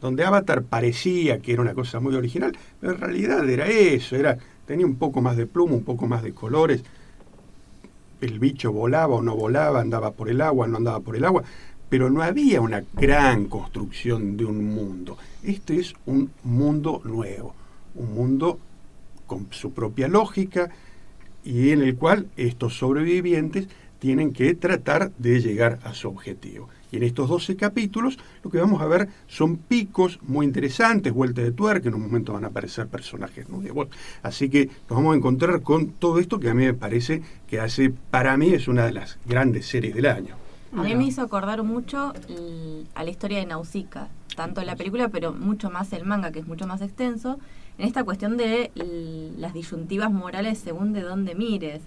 donde 0.02 0.24
Avatar 0.24 0.64
parecía 0.64 1.40
que 1.40 1.54
era 1.54 1.62
una 1.62 1.74
cosa 1.74 2.00
muy 2.00 2.16
original, 2.16 2.58
pero 2.80 2.94
en 2.94 3.02
realidad 3.02 3.48
era 3.50 3.68
eso, 3.68 4.16
era 4.16 4.38
tenía 4.66 4.86
un 4.86 4.96
poco 4.96 5.22
más 5.22 5.38
de 5.38 5.46
pluma, 5.46 5.74
un 5.74 5.84
poco 5.84 6.08
más 6.08 6.24
de 6.24 6.34
colores, 6.34 6.84
el 8.22 8.40
bicho 8.40 8.72
volaba 8.72 9.16
o 9.16 9.22
no 9.22 9.36
volaba, 9.36 9.82
andaba 9.82 10.12
por 10.12 10.30
el 10.30 10.42
agua, 10.42 10.68
no 10.68 10.78
andaba 10.78 11.00
por 11.00 11.16
el 11.16 11.26
agua, 11.26 11.44
pero 11.90 12.10
no 12.10 12.22
había 12.22 12.62
una 12.62 12.84
gran 12.94 13.46
construcción 13.46 14.38
de 14.38 14.46
un 14.46 14.74
mundo. 14.74 15.18
Este 15.44 15.80
es 15.80 15.94
un 16.06 16.32
mundo 16.44 17.02
nuevo, 17.04 17.54
un 17.96 18.14
mundo 18.14 18.60
con 19.28 19.48
su 19.52 19.72
propia 19.72 20.08
lógica 20.08 20.70
y 21.44 21.70
en 21.70 21.82
el 21.82 21.96
cual 21.96 22.28
estos 22.38 22.78
sobrevivientes 22.78 23.68
tienen 24.00 24.34
que 24.34 24.54
tratar 24.56 25.12
de 25.18 25.42
llegar 25.42 25.80
a 25.84 25.94
su 25.94 26.08
objetivo. 26.08 26.70
Y 26.96 26.98
en 26.98 27.04
estos 27.04 27.28
12 27.28 27.58
capítulos 27.58 28.18
lo 28.42 28.50
que 28.50 28.58
vamos 28.58 28.82
a 28.82 28.86
ver 28.86 29.10
son 29.28 29.58
picos 29.58 30.18
muy 30.22 30.46
interesantes, 30.46 31.12
vueltas 31.12 31.44
de 31.44 31.52
tuerca, 31.52 31.90
en 31.90 31.96
un 31.96 32.04
momento 32.04 32.32
van 32.32 32.46
a 32.46 32.48
aparecer 32.48 32.88
personajes 32.88 33.50
nuevos. 33.50 33.90
Así 34.24 34.50
que 34.50 34.68
nos 34.68 34.98
vamos 34.98 35.14
a 35.14 35.18
encontrar 35.18 35.62
con 35.62 35.90
todo 35.90 36.20
esto 36.20 36.40
que 36.40 36.50
a 36.50 36.54
mí 36.54 36.64
me 36.64 36.74
parece 36.74 37.22
que 37.50 37.60
hace, 37.60 37.90
para 38.12 38.38
mí 38.38 38.54
es 38.54 38.70
una 38.70 38.86
de 38.86 38.94
las 38.94 39.20
grandes 39.26 39.66
series 39.66 39.94
del 39.94 40.06
año. 40.06 40.36
A 40.74 40.84
mí 40.84 40.96
me 40.96 41.04
hizo 41.04 41.22
acordar 41.22 41.64
mucho 41.64 42.14
a 42.96 43.04
la 43.04 43.10
historia 43.10 43.40
de 43.40 43.46
Nausicaa, 43.46 44.08
tanto 44.38 44.62
la 44.64 44.78
película, 44.78 45.10
pero 45.10 45.34
mucho 45.34 45.70
más 45.70 45.92
el 45.92 46.06
manga, 46.06 46.32
que 46.32 46.40
es 46.40 46.48
mucho 46.48 46.66
más 46.66 46.82
extenso, 46.82 47.40
en 47.78 47.88
esta 47.88 48.06
cuestión 48.06 48.38
de 48.38 48.72
las 49.38 49.54
disyuntivas 49.54 50.12
morales 50.12 50.60
según 50.60 50.94
de 50.94 51.02
dónde 51.02 51.36
mires. 51.36 51.82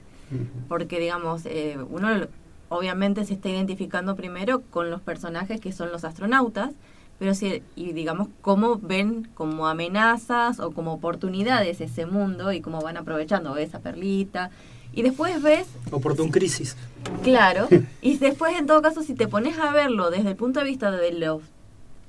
Porque, 0.69 1.01
digamos, 1.01 1.47
eh, 1.47 1.79
uno 1.89 2.29
obviamente 2.69 3.25
se 3.25 3.35
está 3.35 3.49
identificando 3.49 4.17
primero 4.17 4.63
con 4.71 4.91
los 4.91 5.01
personajes 5.01 5.61
que 5.61 5.73
son 5.73 5.91
los 5.91 6.05
astronautas, 6.05 6.73
pero 7.19 7.35
si, 7.35 7.63
y 7.75 7.93
digamos, 7.93 8.29
cómo 8.43 8.77
ven 8.77 9.29
como 9.35 9.67
amenazas 9.67 10.61
o 10.61 10.71
como 10.71 10.93
oportunidades 10.93 11.81
ese 11.81 12.07
mundo 12.07 12.53
y 12.53 12.61
cómo 12.61 12.81
van 12.81 12.97
aprovechando 12.97 13.57
esa 13.57 13.81
perlita. 13.81 14.51
Y 14.93 15.03
después 15.03 15.43
ves 15.43 15.67
Oportun 15.91 16.31
Crisis. 16.31 16.77
Claro, 17.23 17.69
y 18.03 18.17
después 18.19 18.57
en 18.57 18.67
todo 18.67 18.83
caso 18.83 19.03
si 19.03 19.15
te 19.15 19.29
pones 19.29 19.59
a 19.59 19.73
verlo 19.73 20.11
desde 20.11 20.31
el 20.31 20.37
punto 20.37 20.61
de 20.61 20.67
vista 20.67 20.91
de 20.91 21.13
los 21.13 21.43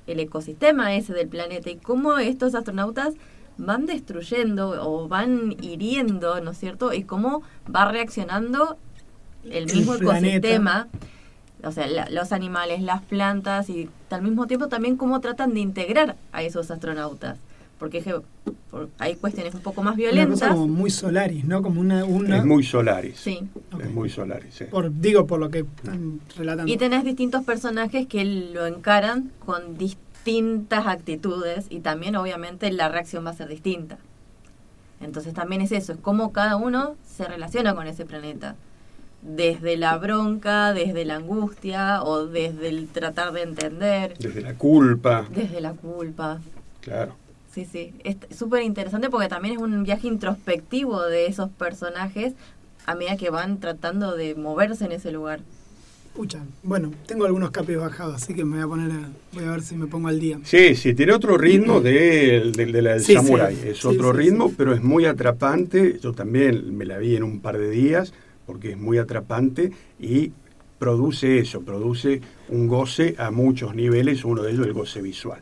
el 0.06 0.20
ecosistema 0.20 0.94
ese 0.94 1.12
del 1.12 1.28
planeta 1.28 1.70
y 1.70 1.76
cómo 1.76 2.18
estos 2.18 2.54
astronautas 2.54 3.14
van 3.58 3.86
destruyendo 3.86 4.70
o 4.82 5.06
van 5.06 5.56
hiriendo, 5.60 6.40
¿no 6.40 6.52
es 6.52 6.58
cierto? 6.58 6.92
Y 6.92 7.04
cómo 7.04 7.42
va 7.74 7.90
reaccionando 7.90 8.78
el 9.44 9.52
El 9.52 9.66
mismo 9.76 9.96
planeta. 9.98 10.36
ecosistema. 10.48 10.88
o 11.62 11.72
sea, 11.72 11.86
la- 11.88 12.08
los 12.08 12.32
animales, 12.32 12.80
las 12.82 13.02
plantas 13.02 13.68
y 13.68 13.88
al 14.08 14.22
mismo 14.22 14.46
tiempo 14.46 14.68
también 14.68 14.96
cómo 14.96 15.20
tratan 15.20 15.52
de 15.52 15.60
integrar 15.60 16.16
a 16.32 16.42
esos 16.42 16.70
astronautas. 16.70 17.36
Porque 17.78 17.98
es 17.98 18.04
que, 18.04 18.14
por- 18.70 18.88
hay 18.98 19.16
cuestiones 19.16 19.54
un 19.54 19.60
poco 19.62 19.82
más 19.82 19.92
Una 19.94 20.02
violentas. 20.02 20.40
cosa 20.40 20.48
como 20.52 20.68
muy 20.68 20.90
Solaris, 20.90 21.44
¿no? 21.44 21.62
Como 21.62 21.80
una... 21.80 22.04
una 22.04 22.38
Es 22.38 22.44
muy 22.46 22.62
Solaris. 22.62 23.16
Sí. 23.18 23.40
Es 23.78 23.90
muy 23.90 24.08
Solaris, 24.10 24.54
sí. 24.54 24.64
por, 24.64 24.90
digo, 25.00 25.26
por 25.26 25.38
lo 25.40 25.50
que 25.50 25.60
están 25.60 26.20
relatando. 26.36 26.70
Y 26.72 26.76
tenés 26.78 27.04
distintos 27.04 27.44
personajes 27.44 28.06
que 28.06 28.24
lo 28.24 28.66
encaran 28.66 29.30
con 29.44 29.76
distintas 29.78 30.86
actitudes 30.86 31.66
y 31.70 31.80
también 31.80 32.16
obviamente 32.16 32.70
la 32.72 32.88
reacción 32.88 33.24
va 33.26 33.30
a 33.30 33.34
ser 33.34 33.48
distinta. 33.48 33.98
Entonces 35.00 35.32
también 35.34 35.62
es 35.62 35.72
eso, 35.72 35.92
es 35.94 35.98
cómo 36.00 36.32
cada 36.32 36.56
uno 36.56 36.96
se 37.06 37.26
relaciona 37.26 37.74
con 37.74 37.86
ese 37.86 38.04
planeta. 38.04 38.56
Desde 39.22 39.76
la 39.76 39.98
bronca, 39.98 40.72
desde 40.72 41.04
la 41.04 41.16
angustia 41.16 42.02
o 42.02 42.26
desde 42.26 42.68
el 42.68 42.88
tratar 42.88 43.32
de 43.32 43.42
entender, 43.42 44.14
Desde 44.18 44.40
la 44.40 44.54
culpa, 44.54 45.28
desde 45.34 45.60
la 45.60 45.72
culpa. 45.72 46.40
claro. 46.80 47.14
Sí, 47.52 47.64
sí, 47.70 47.92
es 48.04 48.16
súper 48.36 48.62
interesante 48.62 49.10
porque 49.10 49.26
también 49.28 49.56
es 49.56 49.60
un 49.60 49.82
viaje 49.82 50.06
introspectivo 50.06 51.02
de 51.02 51.26
esos 51.26 51.50
personajes 51.50 52.32
a 52.86 52.94
medida 52.94 53.16
que 53.16 53.28
van 53.28 53.58
tratando 53.58 54.14
de 54.14 54.36
moverse 54.36 54.84
en 54.84 54.92
ese 54.92 55.10
lugar. 55.10 55.40
Pucha, 56.14 56.40
bueno, 56.62 56.92
tengo 57.06 57.24
algunos 57.26 57.50
capes 57.50 57.76
bajados, 57.76 58.14
así 58.14 58.34
que 58.34 58.44
me 58.44 58.56
voy 58.56 58.64
a 58.64 58.68
poner 58.68 58.90
a, 58.92 59.08
voy 59.32 59.44
a 59.44 59.50
ver 59.50 59.62
si 59.62 59.74
me 59.74 59.86
pongo 59.88 60.08
al 60.08 60.20
día. 60.20 60.38
Sí, 60.44 60.76
sí, 60.76 60.94
tiene 60.94 61.12
otro 61.12 61.36
ritmo 61.38 61.80
del 61.80 62.52
de, 62.52 62.66
de 62.66 62.82
la 62.82 62.92
del 62.94 63.00
Sí, 63.02 63.14
Samurai. 63.14 63.54
sí. 63.56 63.68
es 63.68 63.78
Sí, 63.78 63.86
otro 63.88 64.12
sí, 64.12 64.18
ritmo, 64.18 64.48
sí. 64.48 64.54
pero 64.56 64.72
es 64.72 64.82
muy 64.82 65.04
atrapante. 65.06 65.98
Yo 66.00 66.12
también 66.12 66.76
me 66.76 66.84
la 66.84 66.98
vi 66.98 67.16
en 67.16 67.24
un 67.24 67.40
par 67.40 67.58
de 67.58 67.68
días 67.70 68.12
porque 68.50 68.72
es 68.72 68.78
muy 68.78 68.98
atrapante 68.98 69.70
y 70.00 70.32
produce 70.76 71.38
eso, 71.38 71.60
produce 71.60 72.20
un 72.48 72.66
goce 72.66 73.14
a 73.16 73.30
muchos 73.30 73.76
niveles, 73.76 74.24
uno 74.24 74.42
de 74.42 74.50
ellos 74.50 74.66
el 74.66 74.72
goce 74.72 75.00
visual. 75.00 75.40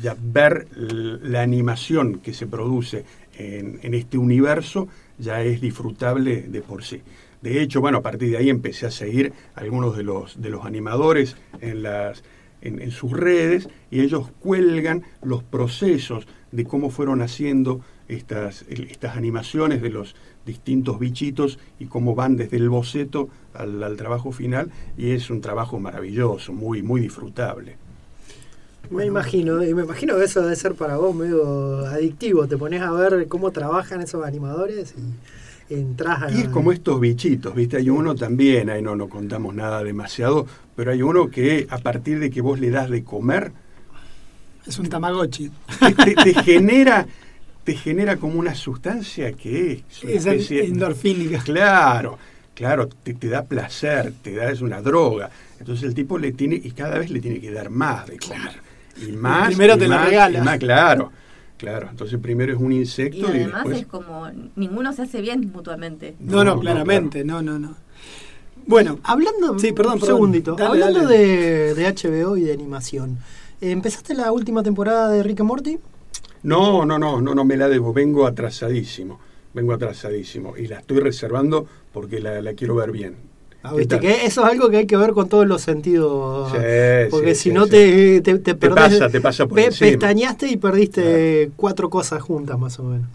Ya 0.00 0.16
ver 0.22 0.68
la 0.76 1.42
animación 1.42 2.20
que 2.20 2.32
se 2.32 2.46
produce 2.46 3.04
en, 3.36 3.92
este 3.92 4.18
universo 4.18 4.86
ya 5.18 5.42
es 5.42 5.60
disfrutable 5.60 6.42
de 6.42 6.62
por 6.62 6.84
sí. 6.84 7.00
De 7.40 7.60
hecho, 7.60 7.80
bueno, 7.80 7.98
a 7.98 8.02
partir 8.02 8.30
de 8.30 8.36
ahí 8.36 8.50
empecé 8.50 8.86
a 8.86 8.92
seguir 8.92 9.32
algunos 9.56 9.96
de 9.96 10.04
los, 10.04 10.40
de 10.40 10.50
los 10.50 10.64
animadores 10.64 11.36
en, 11.60 11.82
las, 11.82 12.22
en 12.60 12.92
sus 12.92 13.10
redes 13.10 13.68
y 13.90 14.00
ellos 14.00 14.30
cuelgan 14.38 15.02
los 15.24 15.42
procesos 15.42 16.28
de 16.52 16.62
cómo 16.62 16.88
fueron 16.88 17.20
haciendo 17.20 17.80
estas, 18.08 18.64
estas 18.68 19.16
animaciones 19.16 19.82
de 19.82 19.90
los 19.90 20.14
distintos 20.46 20.98
bichitos 20.98 21.58
y 21.78 21.86
cómo 21.86 22.14
van 22.14 22.36
desde 22.36 22.56
el 22.56 22.68
boceto 22.68 23.28
al, 23.54 23.82
al 23.82 23.96
trabajo 23.96 24.32
final 24.32 24.70
y 24.96 25.10
es 25.12 25.30
un 25.30 25.40
trabajo 25.40 25.78
maravilloso, 25.78 26.52
muy, 26.52 26.82
muy 26.82 27.00
disfrutable. 27.00 27.76
Me 28.90 29.06
imagino, 29.06 29.62
y 29.64 29.72
me 29.74 29.82
imagino 29.84 30.16
que 30.16 30.24
eso 30.24 30.42
debe 30.42 30.56
ser 30.56 30.74
para 30.74 30.96
vos 30.96 31.14
medio 31.14 31.86
adictivo. 31.86 32.46
Te 32.46 32.58
pones 32.58 32.82
a 32.82 32.90
ver 32.90 33.26
cómo 33.28 33.50
trabajan 33.50 34.02
esos 34.02 34.24
animadores 34.24 34.94
y 35.70 35.74
entras 35.74 36.22
a. 36.24 36.30
Y 36.30 36.40
es 36.40 36.48
como 36.48 36.72
estos 36.72 37.00
bichitos, 37.00 37.54
¿viste? 37.54 37.78
Hay 37.78 37.88
uno 37.88 38.14
también, 38.14 38.68
ahí 38.68 38.82
no, 38.82 38.94
no 38.96 39.08
contamos 39.08 39.54
nada 39.54 39.82
demasiado, 39.82 40.46
pero 40.76 40.90
hay 40.90 41.00
uno 41.00 41.30
que 41.30 41.66
a 41.70 41.78
partir 41.78 42.18
de 42.18 42.30
que 42.30 42.42
vos 42.42 42.60
le 42.60 42.68
das 42.70 42.90
de 42.90 43.02
comer, 43.04 43.52
Es 44.66 44.78
un 44.78 44.88
Tamagotchi. 44.88 45.50
te, 45.80 45.94
te- 45.94 46.14
te 46.14 46.34
genera 46.44 47.06
te 47.64 47.74
genera 47.74 48.16
como 48.16 48.38
una 48.38 48.54
sustancia 48.54 49.32
que 49.32 49.84
es 49.90 50.02
una 50.04 50.12
Es 50.12 50.26
especie- 50.26 50.64
endorfínica. 50.64 51.38
Claro, 51.44 52.18
claro, 52.54 52.88
te, 52.88 53.14
te 53.14 53.28
da 53.28 53.44
placer, 53.44 54.12
te 54.22 54.34
da, 54.34 54.50
es 54.50 54.60
una 54.60 54.80
droga. 54.82 55.30
Entonces 55.60 55.84
el 55.84 55.94
tipo 55.94 56.18
le 56.18 56.32
tiene, 56.32 56.56
y 56.56 56.72
cada 56.72 56.98
vez 56.98 57.10
le 57.10 57.20
tiene 57.20 57.40
que 57.40 57.50
dar 57.52 57.70
más 57.70 58.06
de 58.08 58.18
comer. 58.18 58.52
Y 59.06 59.12
más. 59.12 59.48
primero 59.48 59.74
y 59.74 59.78
te 59.78 59.84
lo 59.88 59.94
más, 59.94 60.06
regala. 60.08 60.38
y 60.38 60.42
más, 60.42 60.58
claro. 60.58 61.12
Claro, 61.56 61.86
entonces 61.90 62.18
primero 62.20 62.52
es 62.52 62.58
un 62.58 62.72
insecto 62.72 63.18
Y 63.18 63.20
y, 63.38 63.42
además 63.42 63.52
después. 63.64 63.80
es 63.82 63.86
como 63.86 64.28
ninguno 64.56 64.92
se 64.92 65.02
hace 65.02 65.20
bien 65.20 65.52
mutuamente. 65.54 66.16
No, 66.18 66.38
No, 66.38 66.44
no, 66.44 66.54
no, 66.56 66.60
claramente, 66.60 67.24
no, 67.24 67.40
no, 67.40 67.56
no. 67.60 67.76
Bueno, 68.66 68.98
Hablando, 69.04 69.58
Sí, 69.60 69.72
perdón, 69.72 69.94
un 69.94 70.00
perdón. 70.00 70.16
segundito. 70.16 70.54
Dale, 70.56 70.68
Hablando 70.82 71.02
dale. 71.04 71.16
De, 71.18 71.74
de 71.74 71.84
HBO 71.86 72.36
y 72.36 72.42
de 72.42 72.52
animación, 72.52 73.18
¿empezaste 73.60 74.14
la 74.14 74.32
última 74.32 74.62
temporada 74.64 75.08
de 75.10 75.22
Rick 75.22 75.40
and 75.40 75.48
Morty? 75.48 75.78
No, 76.42 76.84
no, 76.84 76.98
no, 76.98 77.20
no, 77.20 77.34
no 77.34 77.44
me 77.44 77.56
la 77.56 77.68
debo, 77.68 77.92
vengo 77.92 78.26
atrasadísimo, 78.26 79.20
vengo 79.54 79.72
atrasadísimo 79.72 80.56
y 80.56 80.66
la 80.66 80.78
estoy 80.80 81.00
reservando 81.00 81.66
porque 81.92 82.20
la, 82.20 82.40
la 82.42 82.54
quiero 82.54 82.74
ver 82.74 82.90
bien. 82.90 83.16
Ah, 83.62 83.70
¿Qué 83.70 83.78
viste 83.78 84.00
que 84.00 84.26
eso 84.26 84.44
es 84.44 84.50
algo 84.50 84.68
que 84.70 84.78
hay 84.78 84.86
que 84.86 84.96
ver 84.96 85.12
con 85.12 85.28
todos 85.28 85.46
los 85.46 85.62
sentidos. 85.62 86.50
Sí, 86.50 86.58
porque 87.10 87.34
sí, 87.36 87.42
si 87.42 87.48
sí, 87.50 87.54
no 87.54 87.66
te, 87.68 88.20
te, 88.20 88.38
te 88.40 88.56
perdés- 88.58 88.74
pasa, 88.74 89.08
te 89.08 89.20
pasa 89.20 89.46
por 89.46 89.54
pe-. 89.56 89.70
Pestañaste 89.70 90.48
y 90.48 90.56
perdiste 90.56 91.52
cuatro 91.54 91.88
cosas 91.88 92.20
juntas 92.22 92.58
más 92.58 92.78
o 92.80 92.82
menos. 92.84 93.08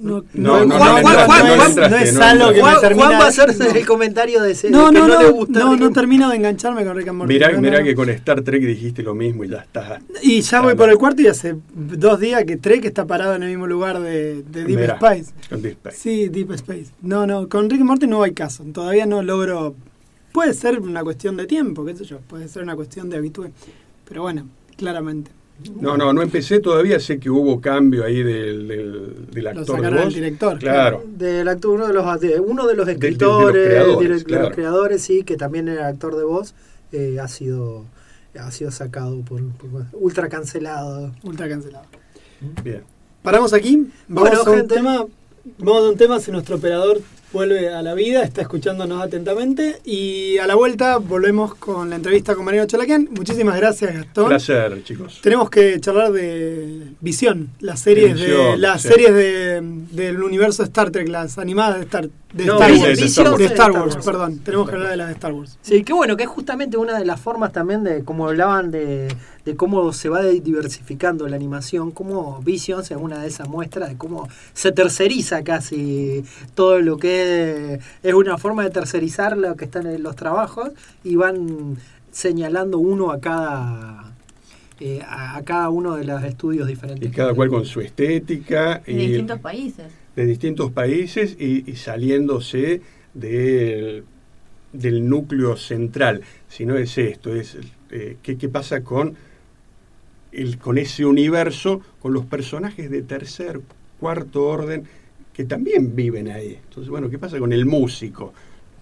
No, 0.00 0.24
No, 0.34 0.64
no, 0.64 0.76
Juan- 0.76 0.94
no, 0.94 1.02
Juan- 1.02 1.02
no, 1.02 1.24
Juan- 1.56 1.90
no, 1.90 1.96
es 1.96 2.14
no 2.14 2.22
algo 2.22 2.52
que 2.52 2.60
Juan, 2.60 2.76
me. 2.82 2.94
Juan 2.94 3.12
va 3.12 3.24
a 3.24 3.28
hacerse 3.28 3.78
el 3.78 3.86
comentario 3.86 4.42
de 4.42 4.52
ese 4.52 4.70
No, 4.70 4.86
de 4.86 4.92
no, 4.92 5.06
no, 5.08 5.14
no, 5.14 5.22
le 5.22 5.30
gusta 5.30 5.60
no, 5.76 5.92
termino 5.92 6.28
de 6.30 6.36
engancharme 6.36 6.84
con 6.84 6.96
Rick 6.96 7.08
and 7.08 7.18
Morty. 7.18 7.32
Mirá, 7.34 7.52
No, 7.52 7.60
mirá 7.60 7.78
no. 7.78 7.84
que 7.84 7.94
con 7.94 8.08
Star 8.10 8.42
Trek 8.42 8.62
dijiste 8.62 9.02
lo 9.02 9.14
mismo 9.14 9.44
y 9.44 9.48
ya 9.48 9.58
está. 9.58 10.00
Y 10.22 10.40
ya 10.40 10.60
voy 10.60 10.68
Claro. 10.68 10.76
por 10.78 10.90
el 10.90 10.98
cuarto 10.98 11.22
y 11.22 11.26
hace 11.28 11.56
dos 11.74 12.20
días 12.20 12.44
que 12.44 12.56
Trek 12.56 12.84
está 12.84 13.06
parado 13.06 13.34
en 13.34 13.42
el 13.42 13.48
mismo 13.50 13.66
lugar 13.66 14.00
de, 14.00 14.42
de 14.42 14.64
Deep 14.64 14.78
Mirá, 14.78 14.94
Space. 14.94 15.32
con 15.48 15.62
Deep 15.62 15.76
Space. 15.78 15.96
Sí, 15.96 16.28
Deep 16.28 16.52
Space. 16.52 16.86
No, 17.02 17.26
no, 17.26 17.48
con 17.48 17.68
Rick 17.70 17.80
and 17.80 17.88
Morty 17.88 18.06
no 18.06 18.22
hay 18.22 18.32
caso. 18.32 18.64
Todavía 18.72 19.06
no 19.06 19.22
logro. 19.22 19.74
Puede 20.32 20.52
ser 20.52 20.78
una 20.80 21.02
cuestión 21.02 21.36
de 21.38 21.46
tiempo, 21.46 21.84
qué 21.84 21.96
sé 21.96 22.04
yo. 22.04 22.18
Puede 22.20 22.48
ser 22.48 22.62
una 22.62 22.76
cuestión 22.76 23.08
de 23.08 23.16
habitué. 23.16 23.52
Pero 24.06 24.22
bueno, 24.22 24.46
claramente. 24.76 25.30
No, 25.80 25.96
no, 25.96 26.12
no 26.12 26.22
empecé 26.22 26.60
todavía, 26.60 27.00
sé 27.00 27.18
que 27.18 27.30
hubo 27.30 27.60
cambio 27.60 28.04
ahí 28.04 28.22
del, 28.22 28.68
del, 28.68 29.26
del 29.32 29.44
Lo 29.44 29.50
actor 29.50 29.64
de 29.66 29.72
sacaron 29.72 29.98
al 29.98 30.04
voz. 30.04 30.14
director. 30.14 30.58
Claro. 30.58 31.02
Del 31.06 31.48
actor, 31.48 31.70
uno 31.72 31.86
de 31.86 31.94
los 31.94 32.20
de- 32.20 32.40
uno 32.40 32.66
de 32.66 32.74
los 32.76 32.86
escritores, 32.88 33.68
de 33.70 33.86
los- 33.86 33.98
de 34.20 34.24
claro. 34.24 34.44
los 34.44 34.52
creadores, 34.54 35.02
sí, 35.02 35.22
que 35.24 35.36
también 35.36 35.68
era 35.68 35.88
actor 35.88 36.14
de 36.16 36.24
voz, 36.24 36.54
eh, 36.92 37.18
ha 37.20 37.28
sido 37.28 37.84
ha 38.38 38.50
sido 38.50 38.70
sacado 38.70 39.22
por, 39.22 39.40
por- 39.52 39.86
ultra 39.94 40.28
cancelado. 40.28 41.10
Ultra 41.22 41.48
cancelado. 41.48 41.86
Bien. 42.62 42.82
Paramos 43.22 43.54
aquí. 43.54 43.88
Vamos 44.08 44.28
Bueno, 44.30 44.42
a 44.44 44.50
un 44.50 44.56
gente. 44.58 44.74
tema. 44.74 45.06
Vamos 45.58 45.84
a 45.84 45.88
un 45.88 45.96
tema 45.96 46.20
si 46.20 46.30
nuestro 46.30 46.56
operador 46.56 47.00
vuelve 47.32 47.68
a 47.68 47.82
la 47.82 47.94
vida, 47.94 48.22
está 48.22 48.42
escuchándonos 48.42 49.02
atentamente. 49.02 49.80
Y 49.84 50.38
a 50.38 50.46
la 50.46 50.54
vuelta 50.54 50.98
volvemos 50.98 51.54
con 51.54 51.90
la 51.90 51.96
entrevista 51.96 52.34
con 52.34 52.44
Mariano 52.44 52.66
Chalaquian. 52.66 53.08
Muchísimas 53.10 53.56
gracias, 53.56 53.94
Gastón. 53.94 54.28
Placer, 54.28 54.82
chicos. 54.84 55.20
Tenemos 55.22 55.50
que 55.50 55.80
charlar 55.80 56.12
de 56.12 56.92
Visión, 57.00 57.50
las 57.60 57.80
series 57.80 58.18
de 58.18 58.56
las 58.56 58.82
sí. 58.82 58.88
series 58.88 59.14
de, 59.14 59.60
del 59.92 60.22
universo 60.22 60.62
Star 60.62 60.90
Trek, 60.90 61.08
las 61.08 61.38
animadas 61.38 61.78
de 61.78 61.84
Star, 61.84 62.08
de 62.32 62.44
No, 62.44 62.54
Star 62.54 62.72
Wars. 62.72 62.98
de 62.98 63.04
Star 63.06 63.26
Wars. 63.30 63.38
De 63.38 63.44
Star 63.46 63.72
de 63.72 63.78
Wars, 63.78 63.96
Star 63.96 63.96
Wars. 63.96 64.04
perdón. 64.04 64.38
Tenemos 64.40 64.68
que 64.68 64.74
hablar 64.74 64.90
de 64.90 64.96
las 64.96 65.06
de 65.08 65.12
Star 65.14 65.32
Wars. 65.32 65.58
Sí, 65.62 65.84
que 65.84 65.92
bueno, 65.92 66.16
que 66.16 66.24
es 66.24 66.28
justamente 66.28 66.76
una 66.76 66.98
de 66.98 67.04
las 67.06 67.20
formas 67.20 67.52
también 67.52 67.84
de, 67.84 68.04
como 68.04 68.26
hablaban 68.28 68.70
de, 68.70 69.08
de 69.44 69.56
cómo 69.56 69.92
se 69.92 70.08
va 70.08 70.22
diversificando 70.22 71.26
la 71.28 71.36
animación, 71.36 71.92
cómo 71.92 72.40
Visions 72.42 72.90
es 72.90 72.96
una 72.96 73.20
de 73.22 73.28
esas 73.28 73.48
muestras 73.48 73.88
de 73.90 73.96
cómo 73.96 74.28
se 74.52 74.72
terceriza 74.72 75.44
casi 75.44 76.24
todo 76.54 76.80
lo 76.80 76.98
que 76.98 77.80
es 78.02 78.14
una 78.14 78.36
forma 78.38 78.64
de 78.64 78.70
tercerizar 78.70 79.36
lo 79.38 79.56
que 79.56 79.64
están 79.64 79.86
en 79.86 80.02
los 80.02 80.16
trabajos 80.16 80.70
y 81.04 81.16
van 81.16 81.78
señalando 82.10 82.78
uno 82.78 83.12
a 83.12 83.20
cada 83.20 84.12
eh, 84.80 85.00
a, 85.08 85.36
a 85.36 85.42
cada 85.42 85.70
uno 85.70 85.94
de 85.96 86.04
los 86.04 86.22
estudios 86.22 86.66
diferentes. 86.68 87.08
Y 87.08 87.12
cada 87.12 87.32
cual 87.34 87.48
con 87.48 87.64
su 87.64 87.80
estética 87.80 88.82
En 88.84 89.00
y 89.00 89.06
distintos 89.06 89.40
países. 89.40 89.86
De 90.16 90.26
distintos 90.26 90.72
países 90.72 91.36
y, 91.38 91.70
y 91.70 91.76
saliéndose 91.76 92.80
del, 93.14 94.04
del 94.72 95.08
núcleo 95.08 95.56
central. 95.56 96.22
Si 96.48 96.66
no 96.66 96.76
es 96.76 96.96
esto, 96.98 97.34
es 97.34 97.56
eh, 97.90 98.16
¿qué, 98.22 98.36
qué 98.36 98.48
pasa 98.48 98.82
con, 98.82 99.14
el, 100.32 100.58
con 100.58 100.78
ese 100.78 101.04
universo, 101.04 101.80
con 102.00 102.12
los 102.12 102.24
personajes 102.26 102.90
de 102.90 103.02
tercer, 103.02 103.60
cuarto 104.00 104.44
orden 104.44 104.84
que 105.32 105.44
también 105.44 105.94
viven 105.94 106.28
ahí. 106.28 106.58
Entonces, 106.64 106.88
bueno, 106.90 107.10
¿qué 107.10 107.18
pasa 107.18 107.38
con 107.38 107.52
el 107.52 107.66
músico 107.66 108.32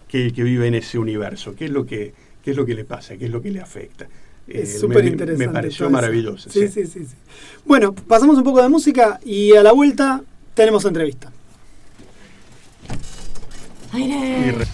que, 0.09 0.33
que 0.33 0.43
vive 0.45 0.69
en 0.69 0.75
ese 0.77 0.99
universo? 0.99 1.55
¿Qué 1.57 1.65
es 1.65 1.71
lo 1.73 1.85
que, 1.85 2.15
qué 2.43 2.53
es 2.53 2.57
lo 2.57 2.65
que 2.65 2.75
le 2.75 2.85
pasa? 2.85 3.17
¿Qué 3.17 3.25
es 3.27 3.31
lo 3.33 3.43
que 3.43 3.51
le 3.51 3.61
afecta? 3.61 4.09
Es 4.47 4.75
Eh, 4.75 4.79
súper 4.79 5.05
interesante. 5.07 5.47
Me 5.47 5.53
pareció 5.53 5.91
maravilloso. 5.91 6.51
Sí, 6.51 6.69
sí, 6.69 6.87
sí, 6.87 7.05
sí. 7.07 7.17
Bueno, 7.65 7.93
pasamos 7.95 8.37
un 8.37 8.45
poco 8.45 8.63
de 8.63 8.69
música 8.69 9.19
y 9.25 9.55
a 9.57 9.63
la 9.63 9.73
vuelta 9.73 10.23
tenemos 10.55 10.85
entrevista. 10.85 11.31
¡Aire! 13.93 14.47
Y 14.47 14.51
re- 14.51 14.67